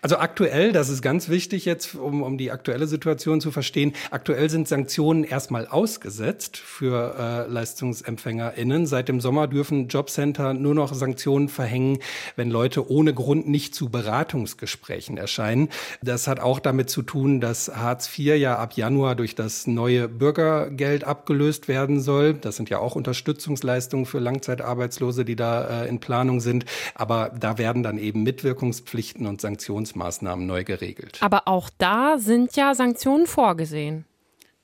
Also 0.02 0.18
aktuell, 0.18 0.72
das 0.72 0.90
ist 0.90 1.02
ganz 1.02 1.30
wichtig 1.30 1.66
jetzt, 1.66 1.96
um, 1.96 2.22
um 2.22 2.38
die 2.38 2.52
aktuelle 2.52 2.88
Situation 2.88 3.42
zu 3.42 3.52
verstehen, 3.52 3.94
aktuell 4.12 4.50
sind 4.50 4.68
Sanktionen 4.68 5.24
erstmal 5.24 5.68
ausgesetzt 5.68 6.58
für 6.58 7.16
äh, 7.18 7.52
LeistungsempfängerInnen. 7.52 8.86
Seit 8.86 9.10
dem 9.10 9.20
Sommer 9.20 9.48
dürfen 9.48 9.88
Jobcenter 9.88 10.54
nur 10.54 10.76
noch 10.76 10.94
Sanktionen 10.94 11.50
verhängen, 11.50 12.00
wenn 12.36 12.50
Leute 12.50 12.90
ohne 12.90 13.14
Grund 13.14 13.48
nicht 13.48 13.76
zu 13.76 13.90
Beratungsgesprächen 13.90 15.18
erscheinen. 15.18 15.70
Das 16.02 16.28
hat 16.28 16.40
auch 16.40 16.60
damit 16.60 16.90
zu 16.90 17.02
tun, 17.02 17.42
dass 17.42 17.70
Hartz 17.76 18.08
IV 18.18 18.38
ja 18.38 18.58
ab 18.58 18.74
Januar 18.74 19.16
durch 19.16 19.36
das 19.36 19.68
neue 19.68 20.08
Bürgergeld 20.08 21.04
abgelöst 21.04 21.68
werden 21.68 22.00
soll. 22.00 22.34
Das 22.34 22.56
sind 22.56 22.70
ja 22.70 22.80
auch 22.80 22.96
Unterstützungsleistungen 22.96 24.06
für 24.06 24.20
Langzeitarbeitslose, 24.20 25.26
die 25.26 25.36
da 25.36 25.84
äh, 25.84 25.90
in 25.90 26.00
Planung 26.00 26.40
sind. 26.40 26.66
Aber 26.94 27.32
da 27.38 27.58
werden 27.58 27.84
dann 27.84 27.98
eben 27.98 28.24
Mitwirkungspflichten 28.24 29.26
und 29.26 29.42
Sanktionsmaßnahmen 29.48 30.46
neu 30.46 30.64
geregelt. 30.66 31.20
Aber 31.22 31.48
auch 31.48 31.70
da 31.78 32.18
sind 32.18 32.56
ja 32.58 32.76
Sanktionen 32.76 33.28
vorgesehen. 33.28 34.06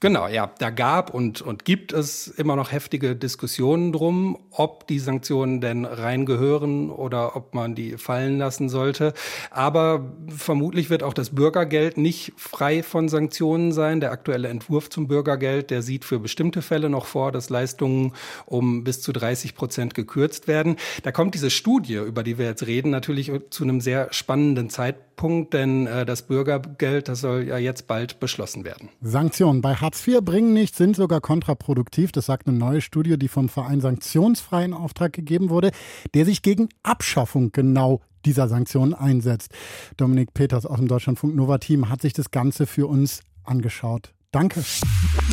Genau, 0.03 0.27
ja, 0.27 0.51
da 0.57 0.69
gab 0.69 1.13
und, 1.13 1.41
und 1.41 1.63
gibt 1.63 1.93
es 1.93 2.27
immer 2.27 2.57
noch 2.57 2.73
heftige 2.73 3.15
Diskussionen 3.15 3.93
drum, 3.93 4.37
ob 4.51 4.85
die 4.85 4.99
Sanktionen 4.99 5.61
denn 5.61 5.85
reingehören 5.85 6.89
oder 6.89 7.37
ob 7.37 7.53
man 7.55 7.73
die 7.73 7.97
fallen 7.97 8.37
lassen 8.37 8.67
sollte. 8.67 9.13
Aber 9.49 10.11
vermutlich 10.27 10.89
wird 10.89 11.03
auch 11.03 11.13
das 11.13 11.29
Bürgergeld 11.29 11.95
nicht 11.95 12.33
frei 12.35 12.83
von 12.83 13.07
Sanktionen 13.07 13.71
sein. 13.71 14.01
Der 14.01 14.11
aktuelle 14.11 14.49
Entwurf 14.49 14.89
zum 14.89 15.07
Bürgergeld, 15.07 15.71
der 15.71 15.81
sieht 15.81 16.03
für 16.03 16.19
bestimmte 16.19 16.61
Fälle 16.61 16.89
noch 16.89 17.05
vor, 17.05 17.31
dass 17.31 17.49
Leistungen 17.49 18.11
um 18.45 18.83
bis 18.83 19.01
zu 19.01 19.13
30 19.13 19.55
Prozent 19.55 19.93
gekürzt 19.93 20.49
werden. 20.49 20.75
Da 21.03 21.13
kommt 21.13 21.33
diese 21.33 21.49
Studie, 21.49 21.95
über 21.95 22.23
die 22.23 22.37
wir 22.37 22.47
jetzt 22.47 22.67
reden, 22.67 22.91
natürlich 22.91 23.31
zu 23.51 23.63
einem 23.63 23.79
sehr 23.79 24.11
spannenden 24.11 24.69
Zeitpunkt, 24.69 25.12
denn 25.21 25.87
äh, 25.87 26.05
das 26.05 26.23
Bürgergeld, 26.23 27.07
das 27.07 27.21
soll 27.21 27.47
ja 27.47 27.57
jetzt 27.57 27.87
bald 27.87 28.19
beschlossen 28.19 28.65
werden. 28.65 28.89
Sanktionen 29.01 29.61
bei 29.61 29.75
Hartz 29.75 30.05
IV 30.05 30.21
bringen 30.21 30.53
nichts, 30.53 30.77
sind 30.77 30.95
sogar 30.95 31.21
kontraproduktiv. 31.21 32.11
Das 32.11 32.25
sagt 32.25 32.47
eine 32.47 32.57
neue 32.57 32.81
Studie, 32.81 33.17
die 33.17 33.27
vom 33.27 33.49
Verein 33.49 33.81
Sanktionsfrei 33.81 34.65
in 34.65 34.73
Auftrag 34.73 35.13
gegeben 35.13 35.49
wurde, 35.49 35.71
der 36.13 36.25
sich 36.25 36.41
gegen 36.41 36.69
Abschaffung 36.83 37.51
genau 37.51 38.01
dieser 38.25 38.47
Sanktionen 38.47 38.93
einsetzt. 38.93 39.51
Dominik 39.97 40.33
Peters 40.33 40.65
aus 40.65 40.77
dem 40.77 40.87
Deutschlandfunk 40.87 41.35
Nova 41.35 41.57
Team 41.57 41.89
hat 41.89 42.01
sich 42.01 42.13
das 42.13 42.31
Ganze 42.31 42.65
für 42.65 42.87
uns 42.87 43.21
angeschaut. 43.43 44.13
Danke. 44.31 44.63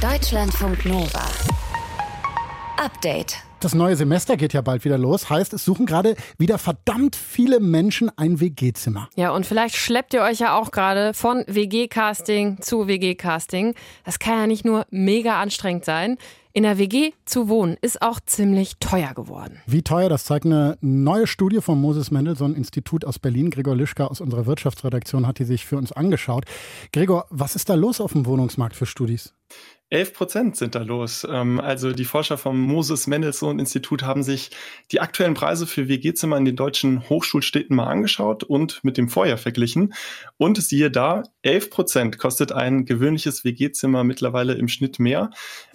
Deutschlandfunk 0.01 0.85
Nova. 0.85 1.27
Update. 2.77 3.50
Das 3.61 3.75
neue 3.75 3.95
Semester 3.95 4.39
geht 4.39 4.55
ja 4.55 4.63
bald 4.63 4.87
wieder 4.87 4.97
los. 4.97 5.29
Heißt, 5.29 5.53
es 5.53 5.67
suchen 5.67 5.85
gerade 5.85 6.17
wieder 6.39 6.57
verdammt 6.57 7.15
viele 7.15 7.61
Menschen 7.61 8.11
ein 8.17 8.41
WG-Zimmer. 8.41 9.11
Ja, 9.17 9.33
und 9.33 9.45
vielleicht 9.45 9.77
schleppt 9.77 10.15
ihr 10.15 10.23
euch 10.23 10.39
ja 10.39 10.59
auch 10.59 10.71
gerade 10.71 11.13
von 11.13 11.45
WG-Casting 11.47 12.63
zu 12.63 12.87
WG-Casting. 12.87 13.75
Das 14.05 14.19
kann 14.19 14.39
ja 14.39 14.47
nicht 14.47 14.65
nur 14.65 14.87
mega 14.89 15.39
anstrengend 15.43 15.85
sein. 15.85 16.17
In 16.55 16.63
der 16.63 16.79
WG 16.79 17.13
zu 17.27 17.51
wohnen 17.51 17.77
ist 17.83 18.01
auch 18.01 18.19
ziemlich 18.19 18.79
teuer 18.81 19.13
geworden. 19.13 19.61
Wie 19.67 19.83
teuer, 19.83 20.09
das 20.09 20.25
zeigt 20.25 20.47
eine 20.47 20.79
neue 20.81 21.27
Studie 21.27 21.61
vom 21.61 21.83
Moses 21.83 22.11
Mendelssohn 22.11 22.55
Institut 22.55 23.05
aus 23.05 23.19
Berlin. 23.19 23.51
Gregor 23.51 23.77
Lischka 23.77 24.07
aus 24.07 24.23
unserer 24.23 24.47
Wirtschaftsredaktion 24.47 25.27
hat 25.27 25.39
die 25.39 25.45
sich 25.45 25.67
für 25.67 25.77
uns 25.77 25.93
angeschaut. 25.93 26.47
Gregor, 26.95 27.27
was 27.29 27.57
ist 27.57 27.69
da 27.69 27.75
los 27.75 28.01
auf 28.01 28.13
dem 28.13 28.25
Wohnungsmarkt 28.25 28.75
für 28.75 28.87
Studis? 28.87 29.35
11 29.91 30.15
Prozent 30.15 30.57
sind 30.57 30.75
da 30.75 30.83
los. 30.83 31.27
Ähm, 31.29 31.61
also 31.61 31.93
die 31.93 32.05
Forscher 32.05 32.39
vom 32.39 32.61
Moses 32.61 33.07
Mendelssohn 33.07 33.59
Institut 33.59 34.03
haben 34.03 34.23
sich 34.23 34.51
die 34.93 35.01
aktuellen 35.01 35.35
Preise 35.35 35.67
für 35.67 35.89
WG-Zimmer 35.89 36.37
in 36.37 36.45
den 36.45 36.57
deutschen 36.57 37.09
Hochschulstädten 37.09 37.77
mal 37.77 37.89
angeschaut 37.89 38.45
und 38.45 38.83
mit 38.85 38.97
dem 38.97 39.09
Vorjahr 39.09 39.39
verglichen. 39.39 39.93
Und 40.37 40.63
siehe 40.63 40.91
da, 40.91 41.25
11 41.43 41.71
Prozent 41.71 42.19
kostet 42.19 42.53
ein 42.53 42.85
gewöhnliches 42.85 43.45
WG-Zimmer 43.45 44.05
mittlerweile 44.05 44.55
im 44.55 44.69
Schnitt 44.69 44.99
mehr. 44.99 45.31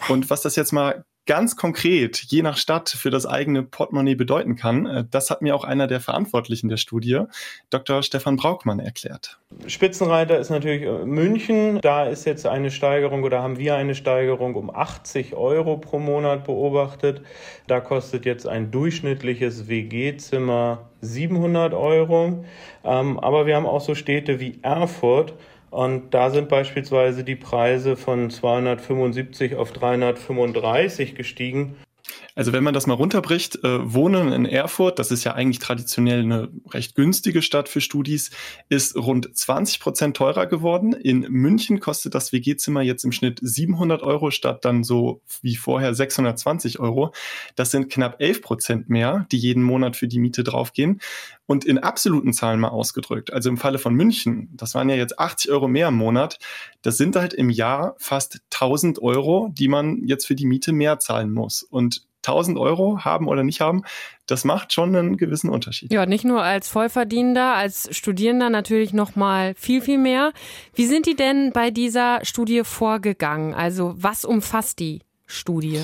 Und 0.07 0.29
was 0.29 0.41
das 0.41 0.55
jetzt 0.55 0.71
mal 0.71 1.05
ganz 1.25 1.55
konkret 1.55 2.17
je 2.27 2.41
nach 2.41 2.57
Stadt 2.57 2.89
für 2.89 3.09
das 3.09 3.25
eigene 3.25 3.63
Portemonnaie 3.63 4.15
bedeuten 4.15 4.55
kann, 4.55 4.85
äh, 4.85 5.03
das 5.09 5.29
hat 5.29 5.41
mir 5.41 5.55
auch 5.55 5.63
einer 5.63 5.87
der 5.87 5.99
Verantwortlichen 5.99 6.69
der 6.69 6.77
Studie, 6.77 7.21
Dr. 7.69 8.03
Stefan 8.03 8.35
Braukmann, 8.35 8.79
erklärt. 8.79 9.39
Spitzenreiter 9.67 10.37
ist 10.37 10.49
natürlich 10.49 10.83
äh, 10.83 11.05
München. 11.05 11.79
Da 11.81 12.05
ist 12.05 12.25
jetzt 12.25 12.45
eine 12.45 12.71
Steigerung 12.71 13.23
oder 13.23 13.41
haben 13.41 13.57
wir 13.57 13.75
eine 13.75 13.95
Steigerung 13.95 14.55
um 14.55 14.69
80 14.69 15.35
Euro 15.35 15.77
pro 15.77 15.99
Monat 15.99 16.45
beobachtet. 16.45 17.21
Da 17.67 17.79
kostet 17.79 18.25
jetzt 18.25 18.47
ein 18.47 18.71
durchschnittliches 18.71 19.67
WG-Zimmer 19.67 20.89
700 21.01 21.73
Euro. 21.73 22.45
Ähm, 22.83 23.19
aber 23.19 23.45
wir 23.45 23.55
haben 23.55 23.65
auch 23.65 23.81
so 23.81 23.95
Städte 23.95 24.39
wie 24.39 24.59
Erfurt, 24.61 25.33
und 25.75 26.13
da 26.13 26.29
sind 26.29 26.47
beispielsweise 26.47 27.25
die 27.25 27.35
Preise 27.35 27.97
von 27.97 28.29
275 28.29 29.55
auf 29.55 29.73
335 29.73 31.15
gestiegen. 31.15 31.75
Also 32.35 32.51
wenn 32.51 32.65
man 32.65 32.73
das 32.73 32.85
mal 32.85 32.93
runterbricht, 32.95 33.63
äh, 33.63 33.93
Wohnen 33.93 34.33
in 34.33 34.45
Erfurt, 34.45 34.99
das 34.99 35.09
ist 35.09 35.23
ja 35.23 35.33
eigentlich 35.33 35.59
traditionell 35.59 36.19
eine 36.19 36.49
recht 36.69 36.93
günstige 36.93 37.41
Stadt 37.41 37.69
für 37.69 37.79
Studis, 37.79 38.29
ist 38.67 38.97
rund 38.97 39.35
20 39.35 39.79
Prozent 39.79 40.17
teurer 40.17 40.45
geworden. 40.45 40.91
In 40.91 41.21
München 41.21 41.79
kostet 41.79 42.13
das 42.13 42.33
WG-Zimmer 42.33 42.81
jetzt 42.81 43.05
im 43.05 43.13
Schnitt 43.13 43.39
700 43.41 44.03
Euro 44.03 44.31
statt 44.31 44.65
dann 44.65 44.83
so 44.83 45.21
wie 45.41 45.55
vorher 45.55 45.95
620 45.95 46.79
Euro. 46.79 47.13
Das 47.55 47.71
sind 47.71 47.89
knapp 47.89 48.21
11 48.21 48.41
Prozent 48.41 48.89
mehr, 48.89 49.25
die 49.31 49.37
jeden 49.37 49.63
Monat 49.63 49.95
für 49.95 50.09
die 50.09 50.19
Miete 50.19 50.43
draufgehen. 50.43 50.99
Und 51.47 51.63
in 51.63 51.77
absoluten 51.77 52.33
Zahlen 52.33 52.59
mal 52.59 52.69
ausgedrückt, 52.69 53.31
also 53.31 53.49
im 53.49 53.57
Falle 53.57 53.77
von 53.77 53.93
München, 53.93 54.49
das 54.53 54.73
waren 54.73 54.89
ja 54.89 54.95
jetzt 54.95 55.19
80 55.19 55.51
Euro 55.51 55.67
mehr 55.67 55.89
im 55.89 55.95
Monat, 55.95 56.39
das 56.81 56.97
sind 56.97 57.15
halt 57.15 57.33
im 57.33 57.49
Jahr 57.49 57.95
fast 57.99 58.41
1000 58.51 59.01
Euro, 59.01 59.49
die 59.53 59.67
man 59.67 60.05
jetzt 60.05 60.25
für 60.25 60.35
die 60.35 60.47
Miete 60.47 60.73
mehr 60.73 60.99
zahlen 60.99 61.31
muss. 61.31 61.61
Und 61.61 62.03
1000 62.27 62.57
Euro 62.57 62.99
haben 63.03 63.27
oder 63.27 63.43
nicht 63.43 63.61
haben, 63.61 63.83
das 64.25 64.43
macht 64.43 64.73
schon 64.73 64.95
einen 64.95 65.17
gewissen 65.17 65.49
Unterschied. 65.49 65.91
Ja, 65.91 66.05
nicht 66.05 66.25
nur 66.25 66.41
als 66.41 66.67
Vollverdienender, 66.67 67.53
als 67.53 67.95
Studierender 67.95 68.49
natürlich 68.49 68.93
noch 68.93 69.15
mal 69.15 69.53
viel 69.55 69.81
viel 69.81 69.97
mehr. 69.97 70.31
Wie 70.73 70.85
sind 70.85 71.05
die 71.05 71.15
denn 71.15 71.51
bei 71.51 71.71
dieser 71.71 72.19
Studie 72.23 72.63
vorgegangen? 72.63 73.53
Also, 73.53 73.93
was 73.97 74.25
umfasst 74.25 74.79
die 74.79 75.01
Studie? 75.25 75.81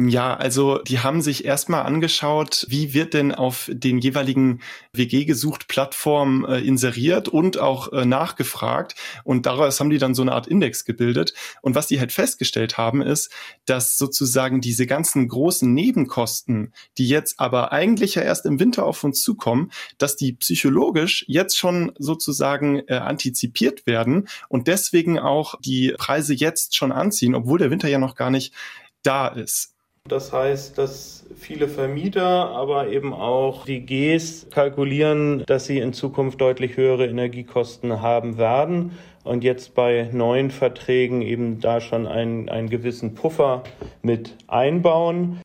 Ja, 0.00 0.36
also 0.36 0.78
die 0.78 1.00
haben 1.00 1.22
sich 1.22 1.44
erstmal 1.44 1.82
angeschaut, 1.84 2.66
wie 2.68 2.94
wird 2.94 3.14
denn 3.14 3.34
auf 3.34 3.68
den 3.72 3.98
jeweiligen 3.98 4.60
WG 4.92 5.24
gesucht 5.24 5.66
Plattformen 5.66 6.44
äh, 6.44 6.60
inseriert 6.60 7.28
und 7.28 7.58
auch 7.58 7.92
äh, 7.92 8.04
nachgefragt 8.04 8.94
und 9.24 9.44
daraus 9.46 9.80
haben 9.80 9.90
die 9.90 9.98
dann 9.98 10.14
so 10.14 10.22
eine 10.22 10.34
Art 10.34 10.46
Index 10.46 10.84
gebildet 10.84 11.34
und 11.62 11.74
was 11.74 11.88
die 11.88 11.98
halt 11.98 12.12
festgestellt 12.12 12.78
haben 12.78 13.02
ist, 13.02 13.32
dass 13.64 13.98
sozusagen 13.98 14.60
diese 14.60 14.86
ganzen 14.86 15.26
großen 15.26 15.74
Nebenkosten, 15.74 16.72
die 16.96 17.08
jetzt 17.08 17.40
aber 17.40 17.72
eigentlich 17.72 18.14
ja 18.14 18.22
erst 18.22 18.46
im 18.46 18.60
Winter 18.60 18.86
auf 18.86 19.02
uns 19.02 19.20
zukommen, 19.20 19.72
dass 19.98 20.14
die 20.14 20.32
psychologisch 20.34 21.24
jetzt 21.26 21.58
schon 21.58 21.90
sozusagen 21.98 22.84
äh, 22.86 22.94
antizipiert 22.94 23.84
werden 23.88 24.28
und 24.48 24.68
deswegen 24.68 25.18
auch 25.18 25.56
die 25.60 25.96
Preise 25.98 26.34
jetzt 26.34 26.76
schon 26.76 26.92
anziehen, 26.92 27.34
obwohl 27.34 27.58
der 27.58 27.72
Winter 27.72 27.88
ja 27.88 27.98
noch 27.98 28.14
gar 28.14 28.30
nicht 28.30 28.54
da 29.02 29.26
ist. 29.26 29.74
Das 30.08 30.32
heißt, 30.32 30.78
dass 30.78 31.26
viele 31.36 31.68
Vermieter, 31.68 32.50
aber 32.50 32.88
eben 32.88 33.12
auch 33.12 33.66
die 33.66 33.84
Gs 33.84 34.46
kalkulieren, 34.50 35.44
dass 35.46 35.66
sie 35.66 35.78
in 35.78 35.92
Zukunft 35.92 36.40
deutlich 36.40 36.76
höhere 36.76 37.06
Energiekosten 37.06 38.00
haben 38.00 38.38
werden 38.38 38.92
und 39.24 39.44
jetzt 39.44 39.74
bei 39.74 40.08
neuen 40.12 40.50
Verträgen 40.50 41.22
eben 41.22 41.60
da 41.60 41.80
schon 41.80 42.06
einen, 42.06 42.48
einen 42.48 42.70
gewissen 42.70 43.14
Puffer 43.14 43.62
mit 44.02 44.34
einbauen. 44.46 45.40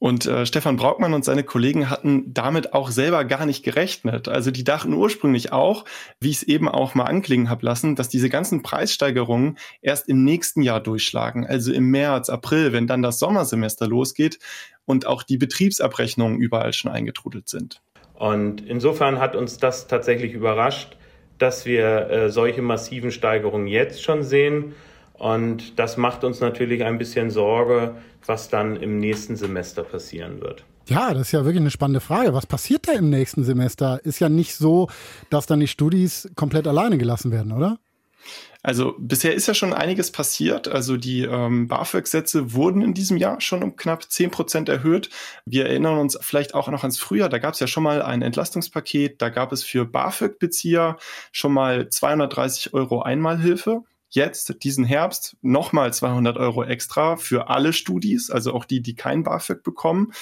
Und 0.00 0.24
äh, 0.24 0.46
Stefan 0.46 0.76
Braukmann 0.76 1.12
und 1.12 1.26
seine 1.26 1.44
Kollegen 1.44 1.90
hatten 1.90 2.32
damit 2.32 2.72
auch 2.72 2.90
selber 2.90 3.26
gar 3.26 3.44
nicht 3.44 3.62
gerechnet. 3.62 4.28
Also 4.28 4.50
die 4.50 4.64
dachten 4.64 4.94
ursprünglich 4.94 5.52
auch, 5.52 5.84
wie 6.20 6.30
ich 6.30 6.36
es 6.36 6.42
eben 6.42 6.70
auch 6.70 6.94
mal 6.94 7.04
anklingen 7.04 7.50
habe 7.50 7.66
lassen, 7.66 7.96
dass 7.96 8.08
diese 8.08 8.30
ganzen 8.30 8.62
Preissteigerungen 8.62 9.58
erst 9.82 10.08
im 10.08 10.24
nächsten 10.24 10.62
Jahr 10.62 10.80
durchschlagen. 10.80 11.46
Also 11.46 11.70
im 11.70 11.90
März, 11.90 12.30
April, 12.30 12.72
wenn 12.72 12.86
dann 12.86 13.02
das 13.02 13.18
Sommersemester 13.18 13.86
losgeht 13.86 14.38
und 14.86 15.06
auch 15.06 15.22
die 15.22 15.36
Betriebsabrechnungen 15.36 16.38
überall 16.38 16.72
schon 16.72 16.90
eingetrudelt 16.90 17.50
sind. 17.50 17.82
Und 18.14 18.66
insofern 18.66 19.20
hat 19.20 19.36
uns 19.36 19.58
das 19.58 19.86
tatsächlich 19.86 20.32
überrascht, 20.32 20.96
dass 21.36 21.66
wir 21.66 22.08
äh, 22.08 22.30
solche 22.30 22.62
massiven 22.62 23.10
Steigerungen 23.10 23.66
jetzt 23.66 24.02
schon 24.02 24.22
sehen. 24.22 24.74
Und 25.20 25.78
das 25.78 25.98
macht 25.98 26.24
uns 26.24 26.40
natürlich 26.40 26.82
ein 26.82 26.96
bisschen 26.96 27.30
Sorge, 27.30 27.94
was 28.24 28.48
dann 28.48 28.76
im 28.76 28.98
nächsten 28.98 29.36
Semester 29.36 29.82
passieren 29.82 30.40
wird. 30.40 30.64
Ja, 30.86 31.12
das 31.12 31.26
ist 31.26 31.32
ja 31.32 31.44
wirklich 31.44 31.60
eine 31.60 31.70
spannende 31.70 32.00
Frage. 32.00 32.32
Was 32.32 32.46
passiert 32.46 32.88
da 32.88 32.92
im 32.92 33.10
nächsten 33.10 33.44
Semester? 33.44 34.00
Ist 34.02 34.18
ja 34.18 34.30
nicht 34.30 34.56
so, 34.56 34.88
dass 35.28 35.44
dann 35.44 35.60
die 35.60 35.68
Studis 35.68 36.30
komplett 36.36 36.66
alleine 36.66 36.96
gelassen 36.96 37.32
werden, 37.32 37.52
oder? 37.52 37.78
Also 38.62 38.94
bisher 38.98 39.34
ist 39.34 39.46
ja 39.46 39.52
schon 39.52 39.74
einiges 39.74 40.10
passiert. 40.10 40.68
Also 40.68 40.96
die 40.96 41.24
ähm, 41.24 41.68
BAföG-Sätze 41.68 42.54
wurden 42.54 42.80
in 42.80 42.94
diesem 42.94 43.18
Jahr 43.18 43.42
schon 43.42 43.62
um 43.62 43.76
knapp 43.76 44.10
zehn 44.10 44.30
Prozent 44.30 44.70
erhöht. 44.70 45.10
Wir 45.44 45.66
erinnern 45.66 45.98
uns 45.98 46.18
vielleicht 46.22 46.54
auch 46.54 46.68
noch 46.68 46.82
ans 46.82 46.98
Frühjahr. 46.98 47.28
Da 47.28 47.38
gab 47.38 47.52
es 47.52 47.60
ja 47.60 47.66
schon 47.66 47.82
mal 47.82 48.00
ein 48.00 48.22
Entlastungspaket. 48.22 49.20
Da 49.20 49.28
gab 49.28 49.52
es 49.52 49.62
für 49.62 49.84
BAföG-Bezieher 49.84 50.96
schon 51.30 51.52
mal 51.52 51.90
230 51.90 52.72
Euro 52.72 53.02
Einmalhilfe. 53.02 53.82
Jetzt, 54.12 54.64
diesen 54.64 54.84
Herbst, 54.84 55.36
nochmal 55.40 55.92
200 55.94 56.36
Euro 56.36 56.64
extra 56.64 57.16
für 57.16 57.48
alle 57.48 57.72
Studis, 57.72 58.28
also 58.28 58.52
auch 58.52 58.64
die, 58.64 58.82
die 58.82 58.96
kein 58.96 59.22
BAföG 59.22 59.62
bekommen. 59.62 60.12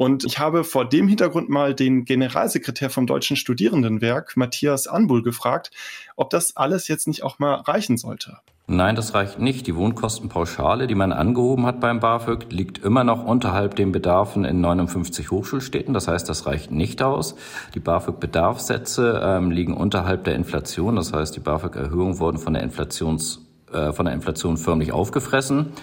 Und 0.00 0.24
ich 0.24 0.38
habe 0.38 0.64
vor 0.64 0.88
dem 0.88 1.08
Hintergrund 1.08 1.50
mal 1.50 1.74
den 1.74 2.06
Generalsekretär 2.06 2.88
vom 2.88 3.06
Deutschen 3.06 3.36
Studierendenwerk, 3.36 4.34
Matthias 4.34 4.86
Anbuhl, 4.86 5.22
gefragt, 5.22 5.72
ob 6.16 6.30
das 6.30 6.56
alles 6.56 6.88
jetzt 6.88 7.06
nicht 7.06 7.22
auch 7.22 7.38
mal 7.38 7.56
reichen 7.56 7.98
sollte. 7.98 8.38
Nein, 8.66 8.96
das 8.96 9.12
reicht 9.12 9.40
nicht. 9.40 9.66
Die 9.66 9.76
Wohnkostenpauschale, 9.76 10.86
die 10.86 10.94
man 10.94 11.12
angehoben 11.12 11.66
hat 11.66 11.80
beim 11.80 12.00
BAföG, 12.00 12.50
liegt 12.50 12.78
immer 12.78 13.04
noch 13.04 13.26
unterhalb 13.26 13.76
den 13.76 13.92
Bedarfen 13.92 14.46
in 14.46 14.62
59 14.62 15.30
Hochschulstädten. 15.30 15.92
Das 15.92 16.08
heißt, 16.08 16.26
das 16.30 16.46
reicht 16.46 16.70
nicht 16.70 17.02
aus. 17.02 17.34
Die 17.74 17.80
BAföG-Bedarfssätze 17.80 19.20
ähm, 19.22 19.50
liegen 19.50 19.74
unterhalb 19.76 20.24
der 20.24 20.34
Inflation. 20.34 20.96
Das 20.96 21.12
heißt, 21.12 21.36
die 21.36 21.40
BAföG-Erhöhungen 21.40 22.18
wurden 22.20 22.38
von 22.38 22.54
der, 22.54 22.62
Inflations, 22.62 23.42
äh, 23.70 23.92
von 23.92 24.06
der 24.06 24.14
Inflation 24.14 24.56
förmlich 24.56 24.92
aufgefressen. 24.92 25.74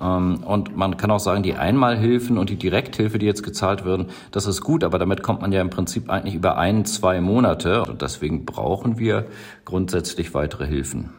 Ähm, 0.00 0.42
und 0.44 0.76
man 0.76 0.96
kann 0.96 1.10
auch 1.10 1.20
sagen, 1.20 1.42
die 1.42 1.54
Einmalhilfen 1.54 2.38
und 2.38 2.50
die 2.50 2.56
Direkthilfe, 2.56 3.18
die 3.18 3.26
jetzt 3.26 3.42
gezahlt 3.42 3.84
werden, 3.84 4.06
das 4.30 4.46
ist 4.46 4.60
gut, 4.60 4.84
aber 4.84 4.98
damit 4.98 5.22
kommt 5.22 5.40
man 5.40 5.52
ja 5.52 5.60
im 5.60 5.70
Prinzip 5.70 6.10
eigentlich 6.10 6.34
über 6.34 6.56
ein, 6.58 6.84
zwei 6.84 7.20
Monate. 7.20 7.82
Und 7.82 8.02
deswegen 8.02 8.44
brauchen 8.44 8.98
wir 8.98 9.26
grundsätzlich 9.64 10.34
weitere 10.34 10.66
Hilfen. 10.66 11.10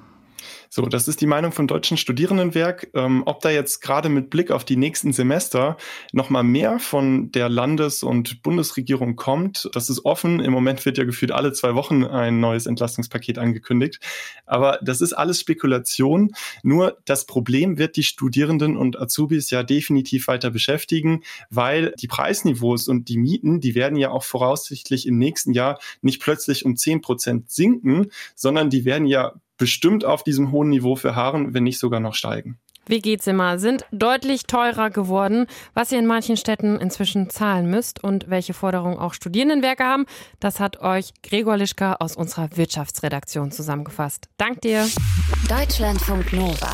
So, 0.71 0.83
das 0.83 1.07
ist 1.07 1.19
die 1.19 1.25
Meinung 1.25 1.51
vom 1.51 1.65
Deutschen 1.65 1.97
Studierendenwerk. 1.97 2.91
Ähm, 2.93 3.23
ob 3.25 3.41
da 3.41 3.49
jetzt 3.49 3.81
gerade 3.81 4.07
mit 4.07 4.29
Blick 4.29 4.51
auf 4.51 4.63
die 4.63 4.75
nächsten 4.75 5.13
Semester 5.13 5.77
nochmal 6.11 6.43
mehr 6.43 6.77
von 6.77 7.31
der 7.31 7.49
Landes- 7.49 8.03
und 8.03 8.43
Bundesregierung 8.43 9.15
kommt, 9.15 9.67
das 9.73 9.89
ist 9.89 10.05
offen. 10.05 10.39
Im 10.39 10.53
Moment 10.53 10.85
wird 10.85 10.99
ja 10.99 11.05
gefühlt 11.05 11.31
alle 11.31 11.53
zwei 11.53 11.73
Wochen 11.73 12.03
ein 12.03 12.39
neues 12.39 12.67
Entlastungspaket 12.67 13.39
angekündigt. 13.39 13.99
Aber 14.45 14.77
das 14.83 15.01
ist 15.01 15.13
alles 15.13 15.39
Spekulation. 15.39 16.33
Nur 16.61 16.99
das 17.03 17.25
Problem 17.25 17.79
wird 17.79 17.95
die 17.95 18.03
Studierenden 18.03 18.77
und 18.77 18.99
Azubis 18.99 19.49
ja 19.49 19.63
definitiv 19.63 20.27
weiter 20.27 20.51
beschäftigen, 20.51 21.23
weil 21.49 21.95
die 21.99 22.07
Preisniveaus 22.07 22.87
und 22.87 23.09
die 23.09 23.17
Mieten, 23.17 23.59
die 23.59 23.73
werden 23.73 23.97
ja 23.97 24.11
auch 24.11 24.23
voraussichtlich 24.23 25.07
im 25.07 25.17
nächsten 25.17 25.51
Jahr 25.51 25.79
nicht 26.03 26.21
plötzlich 26.21 26.63
um 26.63 26.75
zehn 26.75 27.01
Prozent 27.01 27.49
sinken, 27.49 28.11
sondern 28.35 28.69
die 28.69 28.85
werden 28.85 29.07
ja 29.07 29.33
bestimmt 29.59 30.03
auf 30.03 30.23
diesem 30.23 30.51
hohen 30.51 30.69
Niveau 30.69 30.95
verharren, 30.95 31.53
wenn 31.53 31.63
nicht 31.63 31.77
sogar 31.77 31.99
noch 31.99 32.15
steigen. 32.15 32.57
WG-Zimmer 32.87 33.59
sind 33.59 33.85
deutlich 33.91 34.47
teurer 34.47 34.89
geworden. 34.89 35.45
Was 35.75 35.91
ihr 35.91 35.99
in 35.99 36.07
manchen 36.07 36.37
Städten 36.37 36.77
inzwischen 36.77 37.29
zahlen 37.29 37.69
müsst 37.69 38.03
und 38.03 38.31
welche 38.31 38.55
Forderungen 38.55 38.97
auch 38.97 39.13
Studierendenwerke 39.13 39.83
haben, 39.83 40.07
das 40.39 40.59
hat 40.59 40.81
euch 40.81 41.13
Gregor 41.21 41.57
Lischka 41.57 41.97
aus 41.99 42.15
unserer 42.15 42.49
Wirtschaftsredaktion 42.57 43.51
zusammengefasst. 43.51 44.29
Dank 44.37 44.61
dir. 44.61 44.87
Deutschlandfunk 45.47 46.33
Nova. 46.33 46.73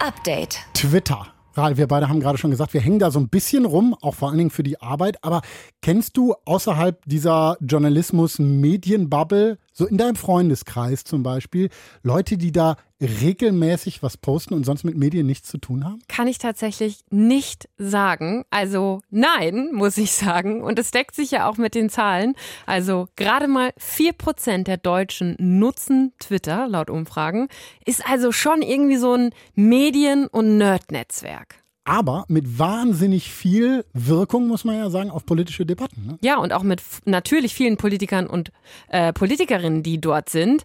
Update. 0.00 0.60
Twitter. 0.72 1.26
Wir 1.56 1.86
beide 1.86 2.08
haben 2.08 2.18
gerade 2.18 2.36
schon 2.36 2.50
gesagt, 2.50 2.74
wir 2.74 2.80
hängen 2.80 2.98
da 2.98 3.12
so 3.12 3.20
ein 3.20 3.28
bisschen 3.28 3.64
rum, 3.64 3.94
auch 4.00 4.16
vor 4.16 4.28
allen 4.28 4.38
Dingen 4.38 4.50
für 4.50 4.64
die 4.64 4.80
Arbeit. 4.80 5.22
Aber 5.22 5.42
kennst 5.84 6.16
du 6.16 6.34
außerhalb 6.46 7.04
dieser 7.04 7.58
Journalismus-Medienbubble, 7.60 9.58
so 9.70 9.84
in 9.84 9.98
deinem 9.98 10.16
Freundeskreis 10.16 11.04
zum 11.04 11.22
Beispiel, 11.22 11.68
Leute, 12.02 12.38
die 12.38 12.52
da 12.52 12.76
regelmäßig 13.02 14.02
was 14.02 14.16
posten 14.16 14.54
und 14.54 14.64
sonst 14.64 14.84
mit 14.84 14.96
Medien 14.96 15.26
nichts 15.26 15.50
zu 15.50 15.58
tun 15.58 15.84
haben? 15.84 15.98
Kann 16.08 16.26
ich 16.26 16.38
tatsächlich 16.38 17.04
nicht 17.10 17.68
sagen. 17.76 18.46
Also 18.48 19.02
nein, 19.10 19.72
muss 19.74 19.98
ich 19.98 20.12
sagen. 20.12 20.62
Und 20.62 20.78
es 20.78 20.90
deckt 20.90 21.14
sich 21.14 21.32
ja 21.32 21.50
auch 21.50 21.58
mit 21.58 21.74
den 21.74 21.90
Zahlen. 21.90 22.34
Also 22.64 23.08
gerade 23.16 23.46
mal 23.46 23.74
vier 23.76 24.14
Prozent 24.14 24.68
der 24.68 24.78
Deutschen 24.78 25.36
nutzen 25.38 26.14
Twitter, 26.18 26.66
laut 26.66 26.88
Umfragen. 26.88 27.48
Ist 27.84 28.08
also 28.08 28.32
schon 28.32 28.62
irgendwie 28.62 28.96
so 28.96 29.12
ein 29.12 29.34
Medien- 29.54 30.28
und 30.28 30.56
Nerd-Netzwerk 30.56 31.63
aber 31.84 32.24
mit 32.28 32.58
wahnsinnig 32.58 33.30
viel 33.30 33.84
Wirkung, 33.92 34.48
muss 34.48 34.64
man 34.64 34.76
ja 34.76 34.90
sagen, 34.90 35.10
auf 35.10 35.26
politische 35.26 35.66
Debatten. 35.66 36.06
Ne? 36.06 36.18
Ja, 36.22 36.38
und 36.38 36.52
auch 36.52 36.62
mit 36.62 36.82
natürlich 37.04 37.54
vielen 37.54 37.76
Politikern 37.76 38.26
und 38.26 38.50
äh, 38.88 39.12
Politikerinnen, 39.12 39.82
die 39.82 40.00
dort 40.00 40.30
sind. 40.30 40.64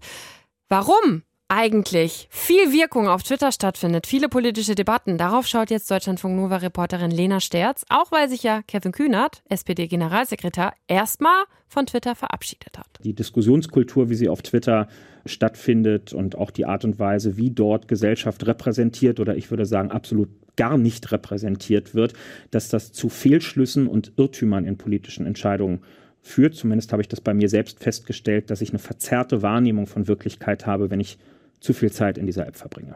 Warum? 0.70 1.24
Eigentlich 1.50 2.28
viel 2.30 2.72
Wirkung 2.72 3.08
auf 3.08 3.24
Twitter 3.24 3.52
stattfindet, 3.52 4.06
viele 4.06 4.30
politische 4.30 4.76
Debatten. 4.76 5.18
Darauf 5.18 5.48
schaut 5.48 5.72
jetzt 5.72 5.90
Deutschlandfunk 5.90 6.36
Nova 6.36 6.58
Reporterin 6.58 7.12
Lena 7.12 7.40
Sterz, 7.40 7.86
auch 7.90 8.12
weil 8.12 8.30
sich 8.30 8.44
ja 8.44 8.62
Kevin 8.68 8.92
Kühnert, 8.92 9.42
SPD-Generalsekretär, 9.50 10.74
erstmal 10.88 11.44
von 11.68 11.88
Twitter 11.88 12.16
verabschiedet 12.16 12.78
hat. 12.78 12.88
Die 13.04 13.14
Diskussionskultur, 13.14 14.10
wie 14.10 14.16
sie 14.16 14.30
auf 14.30 14.44
Twitter 14.44 14.88
stattfindet 15.26 16.14
und 16.14 16.38
auch 16.38 16.52
die 16.52 16.66
Art 16.66 16.86
und 16.86 17.00
Weise, 17.00 17.36
wie 17.36 17.50
dort 17.50 17.88
Gesellschaft 17.88 18.46
repräsentiert 18.46 19.20
oder 19.20 19.36
ich 19.36 19.50
würde 19.50 19.66
sagen 19.66 19.92
absolut 19.92 20.30
gar 20.56 20.78
nicht 20.78 21.12
repräsentiert 21.12 21.96
wird, 21.96 22.14
dass 22.52 22.70
das 22.70 22.92
zu 22.92 23.10
Fehlschlüssen 23.10 23.88
und 23.88 24.14
Irrtümern 24.18 24.66
in 24.66 24.78
politischen 24.78 25.26
Entscheidungen 25.26 25.82
führt. 26.22 26.54
Zumindest 26.54 26.92
habe 26.92 27.02
ich 27.02 27.08
das 27.08 27.22
bei 27.22 27.34
mir 27.34 27.50
selbst 27.50 27.80
festgestellt, 27.80 28.52
dass 28.52 28.62
ich 28.62 28.70
eine 28.70 28.80
verzerrte 28.80 29.42
Wahrnehmung 29.42 29.88
von 29.88 30.08
Wirklichkeit 30.08 30.66
habe, 30.66 30.92
wenn 30.92 31.00
ich 31.00 31.18
zu 31.60 31.74
viel 31.74 31.92
Zeit 31.92 32.18
in 32.18 32.26
dieser 32.26 32.48
App 32.48 32.56
verbringe. 32.56 32.96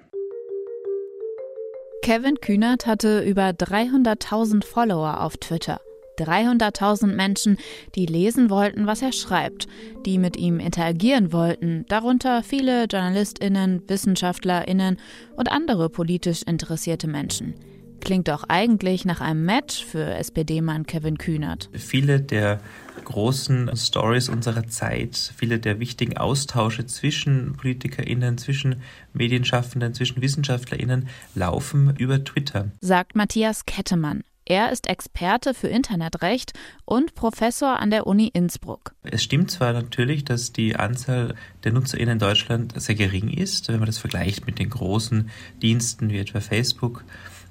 Kevin 2.03 2.35
Kühnert 2.41 2.85
hatte 2.85 3.21
über 3.21 3.49
300.000 3.49 4.65
Follower 4.65 5.21
auf 5.21 5.37
Twitter. 5.37 5.79
300.000 6.17 7.07
Menschen, 7.07 7.57
die 7.95 8.05
lesen 8.05 8.49
wollten, 8.49 8.85
was 8.85 9.01
er 9.01 9.13
schreibt, 9.13 9.67
die 10.05 10.17
mit 10.17 10.37
ihm 10.37 10.59
interagieren 10.59 11.31
wollten, 11.31 11.85
darunter 11.87 12.43
viele 12.43 12.85
Journalistinnen, 12.85 13.81
Wissenschaftlerinnen 13.87 14.97
und 15.35 15.51
andere 15.51 15.89
politisch 15.89 16.43
interessierte 16.43 17.07
Menschen. 17.07 17.55
Klingt 18.03 18.27
doch 18.27 18.43
eigentlich 18.49 19.05
nach 19.05 19.21
einem 19.21 19.45
Match 19.45 19.85
für 19.85 20.03
SPD-Mann 20.03 20.85
Kevin 20.85 21.17
Kühnert. 21.17 21.69
Viele 21.71 22.19
der 22.19 22.59
großen 23.05 23.71
Stories 23.77 24.27
unserer 24.27 24.67
Zeit, 24.67 25.15
viele 25.37 25.57
der 25.57 25.79
wichtigen 25.79 26.17
Austausche 26.17 26.85
zwischen 26.85 27.53
PolitikerInnen, 27.53 28.37
zwischen 28.37 28.81
Medienschaffenden, 29.13 29.93
zwischen 29.93 30.21
WissenschaftlerInnen 30.21 31.07
laufen 31.33 31.95
über 31.95 32.21
Twitter. 32.21 32.71
Sagt 32.81 33.15
Matthias 33.15 33.65
Kettemann. 33.65 34.25
Er 34.45 34.73
ist 34.73 34.87
Experte 34.87 35.53
für 35.53 35.69
Internetrecht 35.69 36.51
und 36.83 37.15
Professor 37.15 37.79
an 37.79 37.89
der 37.89 38.05
Uni 38.05 38.27
Innsbruck. 38.27 38.93
Es 39.03 39.23
stimmt 39.23 39.49
zwar 39.49 39.71
natürlich, 39.71 40.25
dass 40.25 40.51
die 40.51 40.75
Anzahl 40.75 41.35
der 41.63 41.71
NutzerInnen 41.71 42.13
in 42.13 42.19
Deutschland 42.19 42.73
sehr 42.75 42.95
gering 42.95 43.29
ist, 43.29 43.69
wenn 43.69 43.79
man 43.79 43.85
das 43.85 43.99
vergleicht 43.99 44.45
mit 44.45 44.59
den 44.59 44.69
großen 44.69 45.29
Diensten 45.61 46.09
wie 46.09 46.17
etwa 46.17 46.41
Facebook 46.41 47.05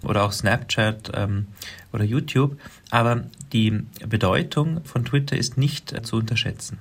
oder 0.04 0.24
auch 0.24 0.32
Snapchat 0.32 1.12
ähm, 1.14 1.46
oder 1.92 2.04
YouTube. 2.04 2.56
Aber 2.90 3.24
die 3.52 3.82
Bedeutung 4.06 4.84
von 4.84 5.04
Twitter 5.04 5.36
ist 5.36 5.56
nicht 5.58 5.92
äh, 5.92 6.02
zu 6.02 6.16
unterschätzen. 6.16 6.78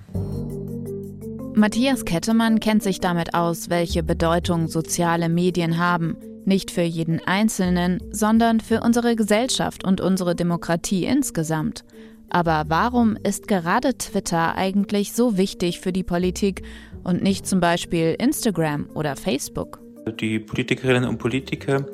Matthias 1.53 2.05
Kettemann 2.05 2.59
kennt 2.59 2.81
sich 2.81 3.01
damit 3.01 3.33
aus, 3.33 3.69
welche 3.69 4.03
Bedeutung 4.03 4.67
soziale 4.67 5.27
Medien 5.27 5.77
haben. 5.77 6.15
Nicht 6.45 6.71
für 6.71 6.81
jeden 6.81 7.19
Einzelnen, 7.27 8.01
sondern 8.11 8.61
für 8.61 8.81
unsere 8.81 9.15
Gesellschaft 9.15 9.83
und 9.83 10.01
unsere 10.01 10.35
Demokratie 10.35 11.05
insgesamt. 11.05 11.83
Aber 12.29 12.63
warum 12.69 13.17
ist 13.21 13.49
gerade 13.49 13.97
Twitter 13.97 14.55
eigentlich 14.55 15.11
so 15.11 15.37
wichtig 15.37 15.81
für 15.81 15.91
die 15.91 16.03
Politik 16.03 16.63
und 17.03 17.21
nicht 17.21 17.45
zum 17.45 17.59
Beispiel 17.59 18.15
Instagram 18.17 18.87
oder 18.93 19.17
Facebook? 19.17 19.79
Die 20.19 20.39
Politikerinnen 20.39 21.07
und 21.07 21.17
Politiker 21.17 21.85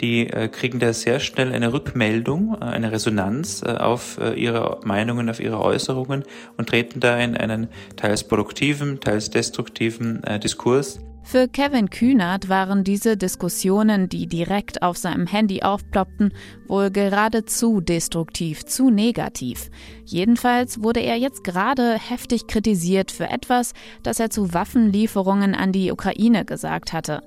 die 0.00 0.28
äh, 0.28 0.48
kriegen 0.48 0.78
da 0.78 0.92
sehr 0.92 1.20
schnell 1.20 1.52
eine 1.52 1.72
Rückmeldung, 1.72 2.56
äh, 2.60 2.64
eine 2.64 2.92
Resonanz 2.92 3.62
äh, 3.62 3.70
auf 3.70 4.18
äh, 4.18 4.34
ihre 4.34 4.80
Meinungen, 4.84 5.28
auf 5.28 5.40
ihre 5.40 5.60
Äußerungen 5.60 6.24
und 6.56 6.68
treten 6.68 7.00
da 7.00 7.18
in 7.18 7.36
einen 7.36 7.68
teils 7.96 8.24
produktiven, 8.24 9.00
teils 9.00 9.30
destruktiven 9.30 10.24
äh, 10.24 10.38
Diskurs. 10.38 11.00
Für 11.22 11.46
Kevin 11.46 11.90
Kühnert 11.90 12.48
waren 12.48 12.82
diese 12.82 13.16
Diskussionen, 13.16 14.08
die 14.08 14.26
direkt 14.26 14.82
auf 14.82 14.96
seinem 14.96 15.26
Handy 15.26 15.62
aufploppten, 15.62 16.32
wohl 16.66 16.90
geradezu 16.90 17.80
destruktiv, 17.80 18.64
zu 18.64 18.90
negativ. 18.90 19.70
Jedenfalls 20.04 20.82
wurde 20.82 21.00
er 21.00 21.16
jetzt 21.16 21.44
gerade 21.44 21.92
heftig 21.94 22.46
kritisiert 22.46 23.12
für 23.12 23.28
etwas, 23.28 23.74
das 24.02 24.18
er 24.18 24.30
zu 24.30 24.54
Waffenlieferungen 24.54 25.54
an 25.54 25.72
die 25.72 25.92
Ukraine 25.92 26.44
gesagt 26.44 26.92
hatte. 26.92 27.22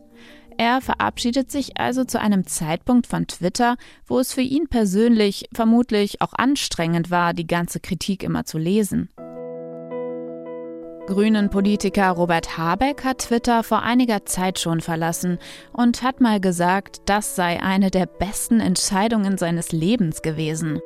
Er 0.58 0.82
verabschiedet 0.82 1.52
sich 1.52 1.80
also 1.80 2.04
zu 2.04 2.20
einem 2.20 2.46
Zeitpunkt 2.46 3.08
von 3.08 3.28
Twitter, 3.28 3.76
wo 4.06 4.20
es 4.20 4.34
für 4.34 4.42
ihn 4.42 4.68
persönlich 4.68 5.46
vermutlich 5.54 6.22
auch 6.22 6.34
anstrengend 6.34 7.12
war, 7.12 7.34
die 7.34 7.48
ganze 7.48 7.80
Kritik 7.80 8.24
immer 8.24 8.46
zu 8.46 8.58
lesen. 8.58 9.10
Grünen-Politiker 11.06 12.12
Robert 12.12 12.58
Habeck 12.58 13.04
hat 13.04 13.20
Twitter 13.20 13.64
vor 13.64 13.82
einiger 13.82 14.26
Zeit 14.26 14.58
schon 14.58 14.80
verlassen 14.80 15.38
und 15.74 16.02
hat 16.02 16.22
mal 16.22 16.40
gesagt, 16.40 17.02
das 17.06 17.36
sei 17.36 17.62
eine 17.62 17.92
der 17.92 18.06
besten 18.06 18.62
Entscheidungen 18.62 19.38
seines 19.38 19.74
Lebens 19.74 20.22
gewesen. 20.22 20.80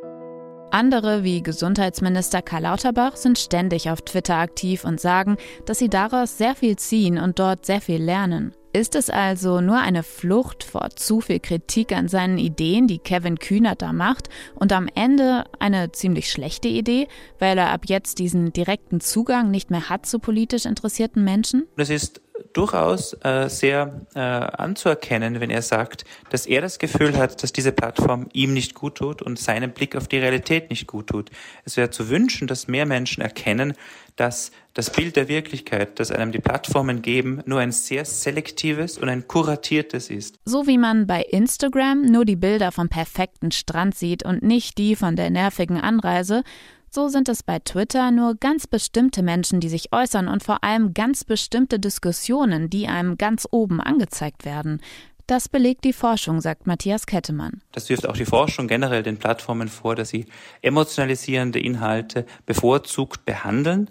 Andere 0.71 1.23
wie 1.23 1.43
Gesundheitsminister 1.43 2.41
Karl 2.41 2.63
Lauterbach 2.63 3.15
sind 3.15 3.37
ständig 3.37 3.89
auf 3.89 4.01
Twitter 4.01 4.35
aktiv 4.35 4.83
und 4.83 4.99
sagen, 4.99 5.37
dass 5.65 5.77
sie 5.77 5.89
daraus 5.89 6.37
sehr 6.37 6.55
viel 6.55 6.77
ziehen 6.77 7.19
und 7.19 7.39
dort 7.39 7.65
sehr 7.65 7.79
viel 7.79 8.03
lernen. 8.03 8.53
Ist 8.77 8.93
es 8.93 9.09
also 9.09 9.59
nur 9.59 9.79
eine 9.79 10.03
Flucht 10.03 10.63
vor 10.63 10.91
zu 10.91 11.19
viel 11.19 11.39
Kritik 11.39 11.93
an 11.93 12.07
seinen 12.07 12.37
Ideen, 12.37 12.85
die 12.85 12.99
Kevin 12.99 13.39
Kühnert 13.39 13.81
da 13.81 13.91
macht, 13.91 14.29
und 14.53 14.71
am 14.71 14.87
Ende 14.93 15.45
eine 15.57 15.91
ziemlich 15.93 16.29
schlechte 16.31 16.67
Idee, 16.67 17.07
weil 17.39 17.57
er 17.57 17.71
ab 17.71 17.85
jetzt 17.87 18.19
diesen 18.19 18.53
direkten 18.53 19.01
Zugang 19.01 19.49
nicht 19.49 19.71
mehr 19.71 19.89
hat 19.89 20.05
zu 20.05 20.19
politisch 20.19 20.65
interessierten 20.65 21.23
Menschen? 21.23 21.65
Das 21.75 21.89
ist 21.89 22.21
durchaus 22.53 23.13
äh, 23.23 23.49
sehr 23.49 24.01
äh, 24.15 24.19
anzuerkennen, 24.19 25.39
wenn 25.39 25.49
er 25.49 25.61
sagt, 25.61 26.05
dass 26.29 26.45
er 26.45 26.61
das 26.61 26.79
Gefühl 26.79 27.17
hat, 27.17 27.43
dass 27.43 27.53
diese 27.53 27.71
Plattform 27.71 28.27
ihm 28.33 28.53
nicht 28.53 28.73
gut 28.73 28.95
tut 28.95 29.21
und 29.21 29.39
seinem 29.39 29.71
Blick 29.71 29.95
auf 29.95 30.07
die 30.07 30.17
Realität 30.17 30.69
nicht 30.69 30.87
gut 30.87 31.07
tut. 31.07 31.29
Es 31.65 31.77
wäre 31.77 31.89
zu 31.89 32.09
wünschen, 32.09 32.47
dass 32.47 32.67
mehr 32.67 32.85
Menschen 32.85 33.21
erkennen, 33.21 33.73
dass 34.15 34.51
das 34.73 34.91
Bild 34.91 35.15
der 35.15 35.27
Wirklichkeit, 35.27 35.99
das 35.99 36.11
einem 36.11 36.31
die 36.31 36.39
Plattformen 36.39 37.01
geben, 37.01 37.41
nur 37.45 37.59
ein 37.59 37.71
sehr 37.71 38.03
selektives 38.05 38.97
und 38.97 39.09
ein 39.09 39.27
kuratiertes 39.27 40.09
ist. 40.09 40.39
So 40.45 40.67
wie 40.67 40.77
man 40.77 41.07
bei 41.07 41.21
Instagram 41.21 42.01
nur 42.01 42.25
die 42.25 42.35
Bilder 42.35 42.71
vom 42.71 42.89
perfekten 42.89 43.51
Strand 43.51 43.95
sieht 43.95 44.23
und 44.23 44.43
nicht 44.43 44.77
die 44.77 44.95
von 44.95 45.15
der 45.15 45.29
nervigen 45.29 45.79
Anreise, 45.79 46.43
so 46.89 47.07
sind 47.07 47.29
es 47.29 47.43
bei 47.43 47.59
Twitter 47.59 48.11
nur 48.11 48.35
ganz 48.35 48.67
bestimmte 48.67 49.23
Menschen, 49.23 49.59
die 49.59 49.69
sich 49.69 49.91
äußern 49.91 50.27
und 50.27 50.43
vor 50.43 50.63
allem 50.63 50.93
ganz 50.93 51.23
bestimmte 51.23 51.79
Diskussionen, 51.79 52.69
die 52.69 52.87
einem 52.87 53.17
ganz 53.17 53.47
oben 53.51 53.79
angezeigt 53.81 54.45
werden. 54.45 54.81
Das 55.27 55.49
belegt 55.49 55.83
die 55.83 55.91
Forschung, 55.91 56.39
sagt 56.39 56.67
Matthias 56.67 57.05
Kettemann. 57.05 57.61
Das 57.73 57.89
wirft 57.89 58.07
auch 58.07 58.15
die 58.15 58.23
Forschung 58.23 58.69
generell 58.69 59.03
den 59.03 59.17
Plattformen 59.17 59.67
vor, 59.67 59.93
dass 59.93 60.07
sie 60.07 60.25
emotionalisierende 60.61 61.59
Inhalte 61.59 62.25
bevorzugt 62.45 63.25
behandeln. 63.25 63.89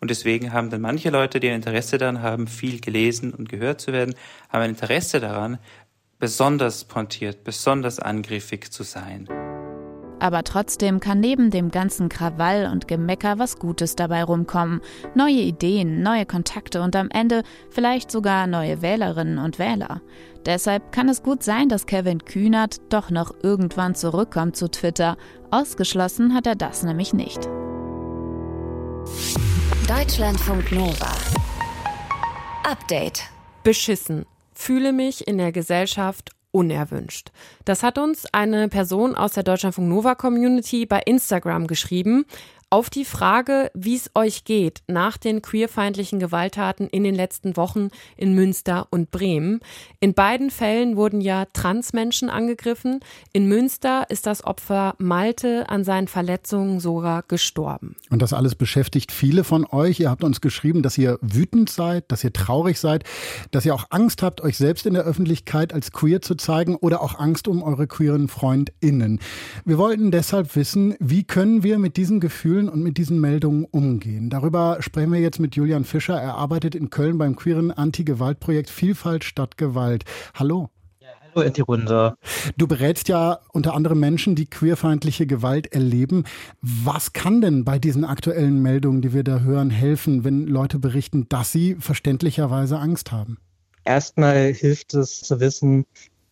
Und 0.00 0.10
deswegen 0.10 0.52
haben 0.52 0.70
dann 0.70 0.80
manche 0.80 1.10
Leute, 1.10 1.38
die 1.38 1.48
ein 1.48 1.54
Interesse 1.54 1.98
daran 1.98 2.20
haben, 2.20 2.48
viel 2.48 2.80
gelesen 2.80 3.32
und 3.32 3.48
gehört 3.48 3.80
zu 3.80 3.92
werden, 3.92 4.16
haben 4.48 4.62
ein 4.62 4.70
Interesse 4.70 5.20
daran, 5.20 5.58
besonders 6.18 6.84
pointiert, 6.84 7.44
besonders 7.44 8.00
angriffig 8.00 8.72
zu 8.72 8.82
sein. 8.82 9.28
Aber 10.22 10.44
trotzdem 10.44 11.00
kann 11.00 11.18
neben 11.18 11.50
dem 11.50 11.72
ganzen 11.72 12.08
Krawall 12.08 12.70
und 12.70 12.86
Gemecker 12.86 13.40
was 13.40 13.58
Gutes 13.58 13.96
dabei 13.96 14.22
rumkommen. 14.22 14.80
Neue 15.16 15.40
Ideen, 15.40 16.00
neue 16.00 16.26
Kontakte 16.26 16.80
und 16.80 16.94
am 16.94 17.10
Ende 17.10 17.42
vielleicht 17.70 18.12
sogar 18.12 18.46
neue 18.46 18.82
Wählerinnen 18.82 19.38
und 19.38 19.58
Wähler. 19.58 20.00
Deshalb 20.46 20.92
kann 20.92 21.08
es 21.08 21.24
gut 21.24 21.42
sein, 21.42 21.68
dass 21.68 21.86
Kevin 21.86 22.24
Kühnert 22.24 22.76
doch 22.88 23.10
noch 23.10 23.34
irgendwann 23.42 23.96
zurückkommt 23.96 24.54
zu 24.54 24.70
Twitter. 24.70 25.16
Ausgeschlossen 25.50 26.34
hat 26.34 26.46
er 26.46 26.54
das 26.54 26.84
nämlich 26.84 27.12
nicht. 27.12 27.48
Deutschlandfunk 29.88 30.70
Nova. 30.70 31.10
Update. 32.62 33.24
Beschissen. 33.64 34.24
Fühle 34.54 34.92
mich 34.92 35.26
in 35.26 35.38
der 35.38 35.50
Gesellschaft 35.50 36.30
unerwünscht. 36.52 37.32
Das 37.64 37.82
hat 37.82 37.98
uns 37.98 38.26
eine 38.32 38.68
Person 38.68 39.16
aus 39.16 39.32
der 39.32 39.42
Deutschlandfunk 39.42 39.88
Nova 39.88 40.14
Community 40.14 40.86
bei 40.86 41.00
Instagram 41.00 41.66
geschrieben. 41.66 42.24
Auf 42.72 42.88
die 42.88 43.04
Frage, 43.04 43.70
wie 43.74 43.96
es 43.96 44.10
euch 44.14 44.44
geht 44.44 44.80
nach 44.88 45.18
den 45.18 45.42
queerfeindlichen 45.42 46.18
Gewalttaten 46.18 46.88
in 46.88 47.04
den 47.04 47.14
letzten 47.14 47.58
Wochen 47.58 47.90
in 48.16 48.34
Münster 48.34 48.86
und 48.88 49.10
Bremen. 49.10 49.60
In 50.00 50.14
beiden 50.14 50.50
Fällen 50.50 50.96
wurden 50.96 51.20
ja 51.20 51.44
Transmenschen 51.52 52.30
angegriffen. 52.30 53.00
In 53.34 53.46
Münster 53.46 54.06
ist 54.08 54.24
das 54.24 54.42
Opfer 54.44 54.94
Malte 54.96 55.68
an 55.68 55.84
seinen 55.84 56.08
Verletzungen 56.08 56.80
sogar 56.80 57.24
gestorben. 57.24 57.94
Und 58.08 58.22
das 58.22 58.32
alles 58.32 58.54
beschäftigt 58.54 59.12
viele 59.12 59.44
von 59.44 59.66
euch. 59.66 60.00
Ihr 60.00 60.08
habt 60.08 60.24
uns 60.24 60.40
geschrieben, 60.40 60.82
dass 60.82 60.96
ihr 60.96 61.18
wütend 61.20 61.68
seid, 61.68 62.10
dass 62.10 62.24
ihr 62.24 62.32
traurig 62.32 62.80
seid, 62.80 63.04
dass 63.50 63.66
ihr 63.66 63.74
auch 63.74 63.88
Angst 63.90 64.22
habt, 64.22 64.40
euch 64.40 64.56
selbst 64.56 64.86
in 64.86 64.94
der 64.94 65.02
Öffentlichkeit 65.02 65.74
als 65.74 65.92
queer 65.92 66.22
zu 66.22 66.36
zeigen 66.36 66.76
oder 66.76 67.02
auch 67.02 67.18
Angst 67.18 67.48
um 67.48 67.62
eure 67.62 67.86
queeren 67.86 68.28
FreundInnen. 68.28 69.20
Wir 69.66 69.76
wollten 69.76 70.10
deshalb 70.10 70.56
wissen, 70.56 70.96
wie 71.00 71.24
können 71.24 71.62
wir 71.62 71.78
mit 71.78 71.98
diesen 71.98 72.18
Gefühlen 72.18 72.61
Gefühlen 72.62 72.68
und 72.68 72.82
mit 72.82 72.98
diesen 72.98 73.20
Meldungen 73.20 73.64
umgehen. 73.64 74.30
Darüber 74.30 74.78
sprechen 74.80 75.12
wir 75.12 75.20
jetzt 75.20 75.40
mit 75.40 75.56
Julian 75.56 75.84
Fischer. 75.84 76.20
Er 76.20 76.34
arbeitet 76.34 76.74
in 76.74 76.90
Köln 76.90 77.18
beim 77.18 77.36
queeren 77.36 77.70
Anti-Gewalt-Projekt 77.70 78.70
Vielfalt 78.70 79.24
statt 79.24 79.56
Gewalt. 79.56 80.04
Hallo. 80.34 80.70
Hallo 81.34 81.46
in 81.46 81.52
die 81.54 81.62
Runde. 81.62 82.14
Du 82.58 82.66
berätst 82.66 83.08
ja 83.08 83.38
unter 83.52 83.74
anderem 83.74 83.98
Menschen, 84.00 84.34
die 84.34 84.46
queerfeindliche 84.46 85.26
Gewalt 85.26 85.72
erleben. 85.72 86.24
Was 86.60 87.12
kann 87.14 87.40
denn 87.40 87.64
bei 87.64 87.78
diesen 87.78 88.04
aktuellen 88.04 88.60
Meldungen, 88.60 89.00
die 89.00 89.14
wir 89.14 89.24
da 89.24 89.40
hören, 89.40 89.70
helfen, 89.70 90.24
wenn 90.24 90.46
Leute 90.46 90.78
berichten, 90.78 91.26
dass 91.28 91.50
sie 91.50 91.76
verständlicherweise 91.76 92.78
Angst 92.78 93.12
haben? 93.12 93.38
Erstmal 93.84 94.52
hilft 94.52 94.94
es 94.94 95.22
zu 95.22 95.40
wissen, 95.40 95.86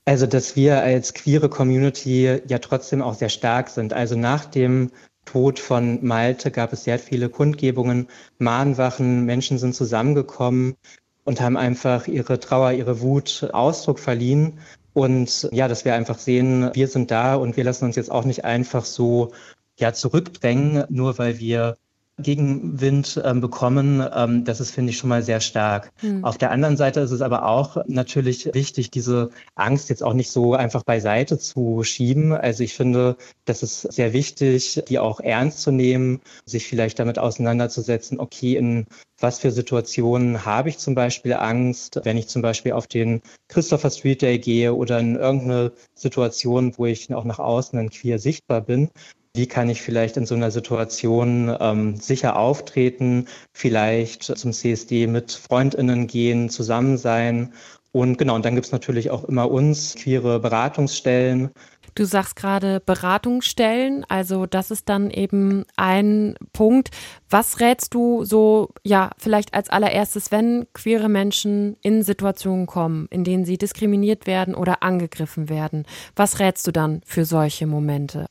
also 0.04 0.26
dass 0.26 0.54
wir 0.54 0.82
als 0.82 1.14
queere 1.14 1.48
Community 1.48 2.40
ja 2.46 2.58
trotzdem 2.58 3.00
auch 3.00 3.14
sehr 3.14 3.30
stark 3.30 3.70
sind. 3.70 3.92
Also 3.92 4.16
nach 4.16 4.44
dem 4.44 4.90
Tod 5.24 5.58
von 5.58 6.04
Malte 6.04 6.50
gab 6.50 6.72
es 6.72 6.84
sehr 6.84 6.98
viele 6.98 7.28
Kundgebungen, 7.28 8.08
Mahnwachen, 8.38 9.24
Menschen 9.24 9.58
sind 9.58 9.74
zusammengekommen 9.74 10.76
und 11.24 11.40
haben 11.40 11.56
einfach 11.56 12.06
ihre 12.08 12.40
Trauer, 12.40 12.72
ihre 12.72 13.00
Wut 13.00 13.48
Ausdruck 13.52 14.00
verliehen. 14.00 14.58
Und 14.92 15.48
ja, 15.52 15.68
dass 15.68 15.84
wir 15.84 15.94
einfach 15.94 16.18
sehen, 16.18 16.70
wir 16.74 16.88
sind 16.88 17.10
da 17.10 17.36
und 17.36 17.56
wir 17.56 17.64
lassen 17.64 17.84
uns 17.84 17.96
jetzt 17.96 18.10
auch 18.10 18.24
nicht 18.24 18.44
einfach 18.44 18.84
so 18.84 19.32
ja, 19.78 19.92
zurückdrängen, 19.92 20.84
nur 20.88 21.18
weil 21.18 21.38
wir 21.38 21.76
Gegenwind 22.20 23.20
ähm, 23.24 23.40
bekommen. 23.40 24.06
Ähm, 24.14 24.44
das 24.44 24.60
ist, 24.60 24.72
finde 24.72 24.90
ich, 24.90 24.98
schon 24.98 25.08
mal 25.08 25.22
sehr 25.22 25.40
stark. 25.40 25.90
Mhm. 26.02 26.24
Auf 26.24 26.38
der 26.38 26.50
anderen 26.50 26.76
Seite 26.76 27.00
ist 27.00 27.10
es 27.10 27.20
aber 27.20 27.46
auch 27.46 27.78
natürlich 27.86 28.48
wichtig, 28.54 28.90
diese 28.90 29.30
Angst 29.54 29.88
jetzt 29.88 30.02
auch 30.02 30.14
nicht 30.14 30.30
so 30.30 30.54
einfach 30.54 30.82
beiseite 30.84 31.38
zu 31.38 31.82
schieben. 31.82 32.32
Also 32.32 32.62
ich 32.62 32.74
finde, 32.74 33.16
das 33.44 33.62
ist 33.62 33.82
sehr 33.82 34.12
wichtig, 34.12 34.82
die 34.88 34.98
auch 34.98 35.20
ernst 35.20 35.60
zu 35.60 35.70
nehmen, 35.70 36.20
sich 36.44 36.66
vielleicht 36.66 36.98
damit 36.98 37.18
auseinanderzusetzen, 37.18 38.20
okay, 38.20 38.56
in 38.56 38.86
was 39.20 39.38
für 39.38 39.50
Situationen 39.50 40.44
habe 40.46 40.70
ich 40.70 40.78
zum 40.78 40.94
Beispiel 40.94 41.34
Angst, 41.34 42.00
wenn 42.04 42.16
ich 42.16 42.28
zum 42.28 42.42
Beispiel 42.42 42.72
auf 42.72 42.86
den 42.86 43.20
Christopher 43.48 43.90
Street 43.90 44.22
Day 44.22 44.38
gehe 44.38 44.74
oder 44.74 44.98
in 44.98 45.16
irgendeine 45.16 45.72
Situation, 45.94 46.72
wo 46.78 46.86
ich 46.86 47.12
auch 47.14 47.24
nach 47.24 47.38
außen 47.38 47.76
dann 47.76 47.90
queer 47.90 48.18
sichtbar 48.18 48.62
bin, 48.62 48.90
wie 49.34 49.46
kann 49.46 49.68
ich 49.68 49.80
vielleicht 49.82 50.16
in 50.16 50.26
so 50.26 50.34
einer 50.34 50.50
Situation 50.50 51.54
ähm, 51.60 51.96
sicher 51.96 52.36
auftreten, 52.36 53.26
vielleicht 53.52 54.24
zum 54.24 54.52
CSD 54.52 55.06
mit 55.06 55.32
Freundinnen 55.32 56.06
gehen, 56.06 56.50
zusammen 56.50 56.98
sein. 56.98 57.52
Und 57.92 58.18
genau, 58.18 58.36
und 58.36 58.44
dann 58.44 58.54
gibt 58.54 58.66
es 58.66 58.72
natürlich 58.72 59.10
auch 59.10 59.24
immer 59.24 59.50
uns, 59.50 59.94
queere 59.96 60.40
Beratungsstellen. 60.40 61.50
Du 61.96 62.04
sagst 62.04 62.36
gerade 62.36 62.80
Beratungsstellen, 62.80 64.04
also 64.08 64.46
das 64.46 64.70
ist 64.70 64.88
dann 64.88 65.10
eben 65.10 65.64
ein 65.76 66.36
Punkt. 66.52 66.90
Was 67.28 67.58
rätst 67.58 67.94
du 67.94 68.24
so, 68.24 68.70
ja, 68.84 69.10
vielleicht 69.18 69.54
als 69.54 69.70
allererstes, 69.70 70.30
wenn 70.30 70.66
queere 70.72 71.08
Menschen 71.08 71.76
in 71.82 72.04
Situationen 72.04 72.66
kommen, 72.66 73.08
in 73.10 73.24
denen 73.24 73.44
sie 73.44 73.58
diskriminiert 73.58 74.28
werden 74.28 74.54
oder 74.54 74.84
angegriffen 74.84 75.48
werden? 75.48 75.84
Was 76.14 76.38
rätst 76.38 76.66
du 76.66 76.72
dann 76.72 77.00
für 77.04 77.24
solche 77.24 77.66
Momente? 77.66 78.26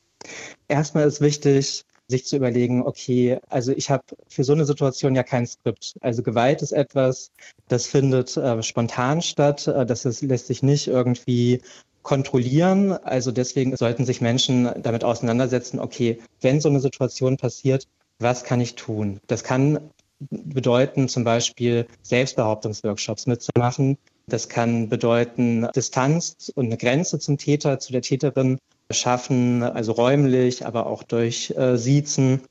Erstmal 0.68 1.06
ist 1.06 1.20
wichtig, 1.20 1.84
sich 2.10 2.26
zu 2.26 2.36
überlegen, 2.36 2.82
okay, 2.82 3.38
also 3.48 3.72
ich 3.72 3.88
habe 3.88 4.02
für 4.28 4.44
so 4.44 4.52
eine 4.52 4.64
Situation 4.64 5.14
ja 5.14 5.22
kein 5.22 5.46
Skript. 5.46 5.94
Also 6.00 6.22
Gewalt 6.22 6.60
ist 6.60 6.72
etwas, 6.72 7.30
das 7.68 7.86
findet 7.86 8.36
äh, 8.36 8.62
spontan 8.62 9.22
statt, 9.22 9.66
äh, 9.68 9.86
das 9.86 10.04
ist, 10.04 10.22
lässt 10.22 10.48
sich 10.48 10.62
nicht 10.62 10.88
irgendwie 10.88 11.62
kontrollieren. 12.02 12.92
Also 12.92 13.30
deswegen 13.30 13.76
sollten 13.76 14.04
sich 14.04 14.20
Menschen 14.20 14.68
damit 14.82 15.04
auseinandersetzen, 15.04 15.78
okay, 15.78 16.18
wenn 16.40 16.60
so 16.60 16.68
eine 16.68 16.80
Situation 16.80 17.36
passiert, 17.36 17.86
was 18.18 18.44
kann 18.44 18.60
ich 18.60 18.74
tun? 18.74 19.20
Das 19.28 19.44
kann 19.44 19.90
bedeuten, 20.30 21.08
zum 21.08 21.24
Beispiel 21.24 21.86
Selbstbehauptungsworkshops 22.02 23.26
mitzumachen. 23.26 23.96
Das 24.26 24.48
kann 24.48 24.88
bedeuten, 24.88 25.66
Distanz 25.74 26.52
und 26.54 26.66
eine 26.66 26.76
Grenze 26.76 27.18
zum 27.18 27.38
Täter, 27.38 27.78
zu 27.78 27.92
der 27.92 28.02
Täterin 28.02 28.58
schaffen, 28.90 29.62
also 29.62 29.92
räumlich, 29.92 30.66
aber 30.66 30.86
auch 30.86 31.02
durch 31.02 31.50
äh, 31.56 31.76
Siezen. 31.76 32.42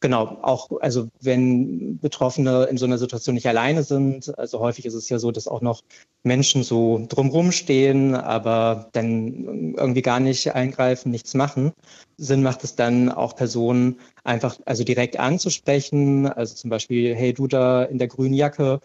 genau, 0.00 0.38
auch, 0.42 0.68
also 0.80 1.08
wenn 1.20 1.98
Betroffene 1.98 2.64
in 2.64 2.78
so 2.78 2.86
einer 2.86 2.98
Situation 2.98 3.34
nicht 3.34 3.48
alleine 3.48 3.82
sind, 3.82 4.38
also 4.38 4.60
häufig 4.60 4.86
ist 4.86 4.94
es 4.94 5.08
ja 5.08 5.18
so, 5.18 5.32
dass 5.32 5.48
auch 5.48 5.62
noch 5.62 5.82
Menschen 6.22 6.62
so 6.62 7.04
drumrum 7.08 7.52
stehen, 7.52 8.14
aber 8.14 8.88
dann 8.92 9.74
irgendwie 9.76 10.02
gar 10.02 10.20
nicht 10.20 10.54
eingreifen, 10.54 11.10
nichts 11.10 11.34
machen. 11.34 11.72
Sinn 12.18 12.42
macht 12.42 12.64
es 12.64 12.76
dann 12.76 13.10
auch 13.10 13.36
Personen 13.36 14.00
einfach, 14.24 14.58
also 14.66 14.84
direkt 14.84 15.18
anzusprechen, 15.18 16.26
also 16.26 16.54
zum 16.54 16.70
Beispiel, 16.70 17.14
hey, 17.14 17.32
du 17.32 17.46
da 17.46 17.84
in 17.84 17.98
der 17.98 18.08
grünen 18.08 18.34
Jacke, 18.34 18.80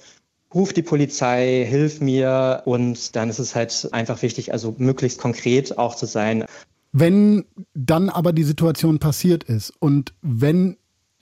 ruf 0.53 0.73
die 0.73 0.83
Polizei, 0.83 1.65
hilf 1.67 2.01
mir 2.01 2.63
und 2.65 3.15
dann 3.15 3.29
ist 3.29 3.39
es 3.39 3.55
halt 3.55 3.89
einfach 3.91 4.21
wichtig, 4.21 4.51
also 4.53 4.75
möglichst 4.77 5.19
konkret 5.19 5.77
auch 5.77 5.95
zu 5.95 6.05
sein. 6.05 6.45
Wenn 6.91 7.45
dann 7.73 8.09
aber 8.09 8.33
die 8.33 8.43
Situation 8.43 8.99
passiert 8.99 9.43
ist 9.45 9.73
und 9.79 10.13
wenn 10.21 10.77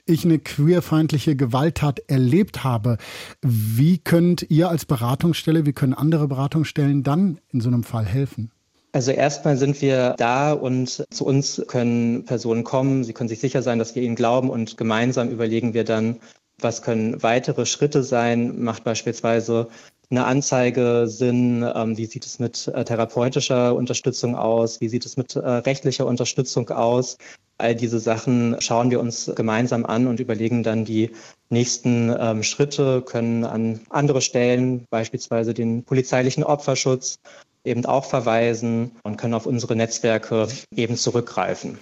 ich 0.06 0.24
eine 0.24 0.38
queerfeindliche 0.38 1.36
Gewalttat 1.36 2.00
erlebt 2.08 2.64
habe, 2.64 2.98
wie 3.42 3.98
könnt 3.98 4.50
ihr 4.50 4.68
als 4.68 4.84
Beratungsstelle, 4.84 5.66
wie 5.66 5.72
können 5.72 5.94
andere 5.94 6.26
Beratungsstellen 6.26 7.02
dann 7.02 7.38
in 7.52 7.60
so 7.60 7.68
einem 7.68 7.84
Fall 7.84 8.04
helfen? 8.04 8.50
Also 8.92 9.12
erstmal 9.12 9.56
sind 9.56 9.80
wir 9.80 10.14
da 10.18 10.52
und 10.52 11.04
zu 11.10 11.24
uns 11.24 11.62
können 11.68 12.24
Personen 12.24 12.64
kommen. 12.64 13.04
Sie 13.04 13.12
können 13.12 13.28
sich 13.28 13.38
sicher 13.38 13.62
sein, 13.62 13.78
dass 13.78 13.94
wir 13.94 14.02
ihnen 14.02 14.16
glauben 14.16 14.50
und 14.50 14.76
gemeinsam 14.76 15.28
überlegen 15.30 15.74
wir 15.74 15.84
dann, 15.84 16.16
was 16.58 16.82
können 16.82 17.22
weitere 17.22 17.66
Schritte 17.66 18.02
sein. 18.02 18.60
Macht 18.62 18.82
beispielsweise 18.82 19.68
eine 20.10 20.24
Anzeige 20.24 21.04
Sinn? 21.06 21.64
Ähm, 21.74 21.96
wie 21.96 22.06
sieht 22.06 22.26
es 22.26 22.38
mit 22.38 22.68
äh, 22.68 22.84
therapeutischer 22.84 23.74
Unterstützung 23.74 24.34
aus? 24.36 24.80
Wie 24.80 24.88
sieht 24.88 25.06
es 25.06 25.16
mit 25.16 25.36
äh, 25.36 25.40
rechtlicher 25.40 26.06
Unterstützung 26.06 26.68
aus? 26.70 27.16
All 27.58 27.74
diese 27.74 27.98
Sachen 27.98 28.56
schauen 28.60 28.90
wir 28.90 29.00
uns 29.00 29.30
gemeinsam 29.36 29.84
an 29.84 30.06
und 30.06 30.18
überlegen 30.18 30.62
dann 30.62 30.84
die 30.84 31.10
nächsten 31.50 32.14
ähm, 32.18 32.42
Schritte, 32.42 33.02
können 33.02 33.44
an 33.44 33.80
andere 33.90 34.22
Stellen, 34.22 34.86
beispielsweise 34.90 35.52
den 35.54 35.84
polizeilichen 35.84 36.42
Opferschutz, 36.42 37.18
eben 37.64 37.84
auch 37.84 38.06
verweisen 38.06 38.92
und 39.02 39.18
können 39.18 39.34
auf 39.34 39.46
unsere 39.46 39.76
Netzwerke 39.76 40.48
eben 40.74 40.96
zurückgreifen. 40.96 41.78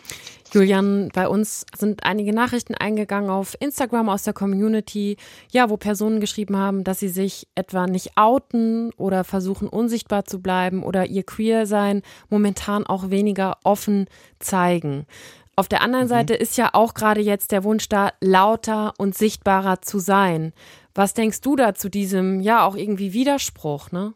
Julian, 0.52 1.10
bei 1.12 1.28
uns 1.28 1.66
sind 1.76 2.04
einige 2.04 2.32
Nachrichten 2.32 2.74
eingegangen 2.74 3.28
auf 3.28 3.56
Instagram 3.60 4.08
aus 4.08 4.22
der 4.22 4.32
Community, 4.32 5.16
ja, 5.50 5.68
wo 5.68 5.76
Personen 5.76 6.20
geschrieben 6.20 6.56
haben, 6.56 6.84
dass 6.84 7.00
sie 7.00 7.08
sich 7.08 7.46
etwa 7.54 7.86
nicht 7.86 8.12
outen 8.16 8.92
oder 8.96 9.24
versuchen 9.24 9.68
unsichtbar 9.68 10.24
zu 10.24 10.40
bleiben 10.40 10.82
oder 10.82 11.06
ihr 11.06 11.22
Queer-Sein 11.22 12.02
momentan 12.30 12.86
auch 12.86 13.10
weniger 13.10 13.58
offen 13.62 14.06
zeigen. 14.38 15.06
Auf 15.54 15.68
der 15.68 15.82
anderen 15.82 16.04
mhm. 16.04 16.10
Seite 16.10 16.34
ist 16.34 16.56
ja 16.56 16.70
auch 16.72 16.94
gerade 16.94 17.20
jetzt 17.20 17.52
der 17.52 17.64
Wunsch 17.64 17.88
da, 17.88 18.12
lauter 18.20 18.94
und 18.96 19.16
sichtbarer 19.16 19.82
zu 19.82 19.98
sein. 19.98 20.52
Was 20.94 21.14
denkst 21.14 21.40
du 21.42 21.56
da 21.56 21.74
zu 21.74 21.88
diesem, 21.88 22.40
ja, 22.40 22.64
auch 22.64 22.76
irgendwie 22.76 23.12
Widerspruch, 23.12 23.90
ne? 23.90 24.14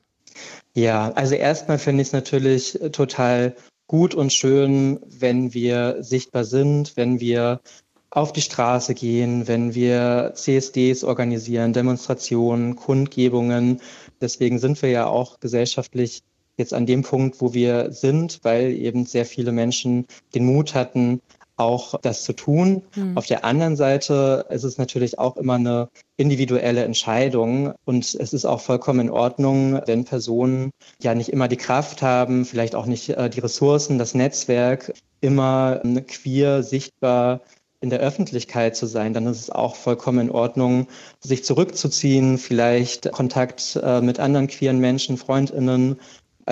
Ja, 0.72 1.12
also 1.12 1.34
erstmal 1.34 1.78
finde 1.78 2.02
ich 2.02 2.08
es 2.08 2.12
natürlich 2.12 2.78
total 2.92 3.54
gut 3.92 4.14
und 4.14 4.32
schön, 4.32 5.00
wenn 5.06 5.52
wir 5.52 5.98
sichtbar 6.00 6.46
sind, 6.46 6.96
wenn 6.96 7.20
wir 7.20 7.60
auf 8.08 8.32
die 8.32 8.40
Straße 8.40 8.94
gehen, 8.94 9.48
wenn 9.48 9.74
wir 9.74 10.32
CSDs 10.34 11.04
organisieren, 11.04 11.74
Demonstrationen, 11.74 12.74
Kundgebungen. 12.74 13.82
Deswegen 14.18 14.58
sind 14.58 14.80
wir 14.80 14.88
ja 14.88 15.06
auch 15.08 15.40
gesellschaftlich 15.40 16.22
jetzt 16.56 16.72
an 16.72 16.86
dem 16.86 17.02
Punkt, 17.02 17.42
wo 17.42 17.52
wir 17.52 17.92
sind, 17.92 18.40
weil 18.44 18.72
eben 18.72 19.04
sehr 19.04 19.26
viele 19.26 19.52
Menschen 19.52 20.06
den 20.34 20.46
Mut 20.46 20.74
hatten, 20.74 21.20
auch 21.62 21.98
das 22.00 22.24
zu 22.24 22.32
tun. 22.32 22.82
Mhm. 22.94 23.16
Auf 23.16 23.26
der 23.26 23.44
anderen 23.44 23.76
Seite 23.76 24.46
ist 24.50 24.64
es 24.64 24.78
natürlich 24.78 25.18
auch 25.18 25.36
immer 25.36 25.54
eine 25.54 25.88
individuelle 26.16 26.84
Entscheidung 26.84 27.74
und 27.84 28.14
es 28.14 28.32
ist 28.32 28.44
auch 28.44 28.60
vollkommen 28.60 29.00
in 29.00 29.10
Ordnung, 29.10 29.80
wenn 29.86 30.04
Personen 30.04 30.70
ja 31.00 31.14
nicht 31.14 31.30
immer 31.30 31.48
die 31.48 31.56
Kraft 31.56 32.02
haben, 32.02 32.44
vielleicht 32.44 32.74
auch 32.74 32.86
nicht 32.86 33.08
äh, 33.10 33.30
die 33.30 33.40
Ressourcen, 33.40 33.98
das 33.98 34.14
Netzwerk, 34.14 34.92
immer 35.20 35.80
ähm, 35.84 36.06
queer 36.06 36.62
sichtbar 36.62 37.40
in 37.82 37.90
der 37.90 37.98
Öffentlichkeit 37.98 38.76
zu 38.76 38.86
sein, 38.86 39.12
dann 39.12 39.26
ist 39.26 39.40
es 39.40 39.50
auch 39.50 39.74
vollkommen 39.74 40.20
in 40.20 40.30
Ordnung, 40.30 40.86
sich 41.18 41.44
zurückzuziehen, 41.44 42.38
vielleicht 42.38 43.10
Kontakt 43.10 43.78
äh, 43.82 44.00
mit 44.00 44.20
anderen 44.20 44.46
queeren 44.46 44.78
Menschen, 44.78 45.16
Freundinnen 45.16 45.98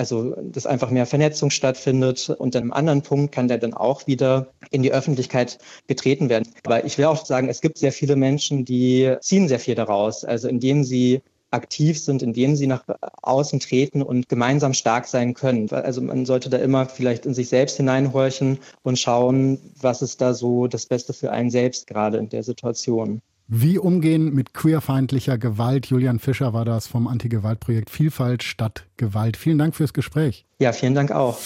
also 0.01 0.35
dass 0.41 0.65
einfach 0.65 0.89
mehr 0.89 1.05
Vernetzung 1.05 1.51
stattfindet. 1.51 2.29
Und 2.29 2.55
an 2.55 2.63
einem 2.63 2.73
anderen 2.73 3.01
Punkt 3.03 3.31
kann 3.31 3.47
der 3.47 3.59
dann 3.59 3.75
auch 3.75 4.07
wieder 4.07 4.47
in 4.71 4.81
die 4.81 4.91
Öffentlichkeit 4.91 5.59
getreten 5.85 6.27
werden. 6.27 6.47
Aber 6.65 6.83
ich 6.85 6.97
will 6.97 7.05
auch 7.05 7.23
sagen, 7.23 7.49
es 7.49 7.61
gibt 7.61 7.77
sehr 7.77 7.91
viele 7.91 8.15
Menschen, 8.15 8.65
die 8.65 9.15
ziehen 9.21 9.47
sehr 9.47 9.59
viel 9.59 9.75
daraus. 9.75 10.25
Also 10.25 10.47
indem 10.47 10.83
sie 10.83 11.21
aktiv 11.51 11.99
sind, 11.99 12.23
indem 12.23 12.55
sie 12.55 12.65
nach 12.65 12.83
außen 13.21 13.59
treten 13.59 14.01
und 14.01 14.27
gemeinsam 14.27 14.73
stark 14.73 15.05
sein 15.05 15.35
können. 15.35 15.69
Also 15.69 16.01
man 16.01 16.25
sollte 16.25 16.49
da 16.49 16.57
immer 16.57 16.87
vielleicht 16.87 17.27
in 17.27 17.35
sich 17.35 17.49
selbst 17.49 17.77
hineinhorchen 17.77 18.57
und 18.81 18.97
schauen, 18.97 19.59
was 19.79 20.01
ist 20.01 20.19
da 20.19 20.33
so 20.33 20.65
das 20.65 20.87
Beste 20.87 21.13
für 21.13 21.31
einen 21.31 21.51
selbst 21.51 21.85
gerade 21.85 22.17
in 22.17 22.29
der 22.29 22.41
Situation. 22.41 23.21
Wie 23.53 23.77
umgehen 23.77 24.33
mit 24.33 24.53
queerfeindlicher 24.53 25.37
Gewalt? 25.37 25.87
Julian 25.87 26.19
Fischer 26.19 26.53
war 26.53 26.63
das 26.63 26.87
vom 26.87 27.05
Anti-Gewalt-Projekt 27.05 27.89
Vielfalt 27.89 28.43
statt 28.43 28.85
Gewalt. 28.95 29.35
Vielen 29.35 29.57
Dank 29.57 29.75
fürs 29.75 29.91
Gespräch. 29.91 30.45
Ja, 30.59 30.71
vielen 30.71 30.95
Dank 30.95 31.11
auch. 31.11 31.37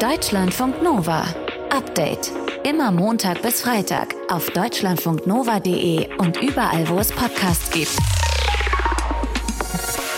Deutschlandfunk 0.00 0.82
Nova. 0.82 1.22
Update. 1.70 2.32
Immer 2.68 2.90
Montag 2.90 3.42
bis 3.42 3.60
Freitag 3.60 4.12
auf 4.28 4.50
deutschlandfunknova.de 4.50 6.16
und 6.18 6.42
überall, 6.42 6.88
wo 6.88 6.98
es 6.98 7.12
Podcasts 7.12 7.70
gibt. 7.70 7.96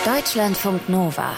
Deutschlandfunk 0.06 0.88
Nova. 0.88 1.32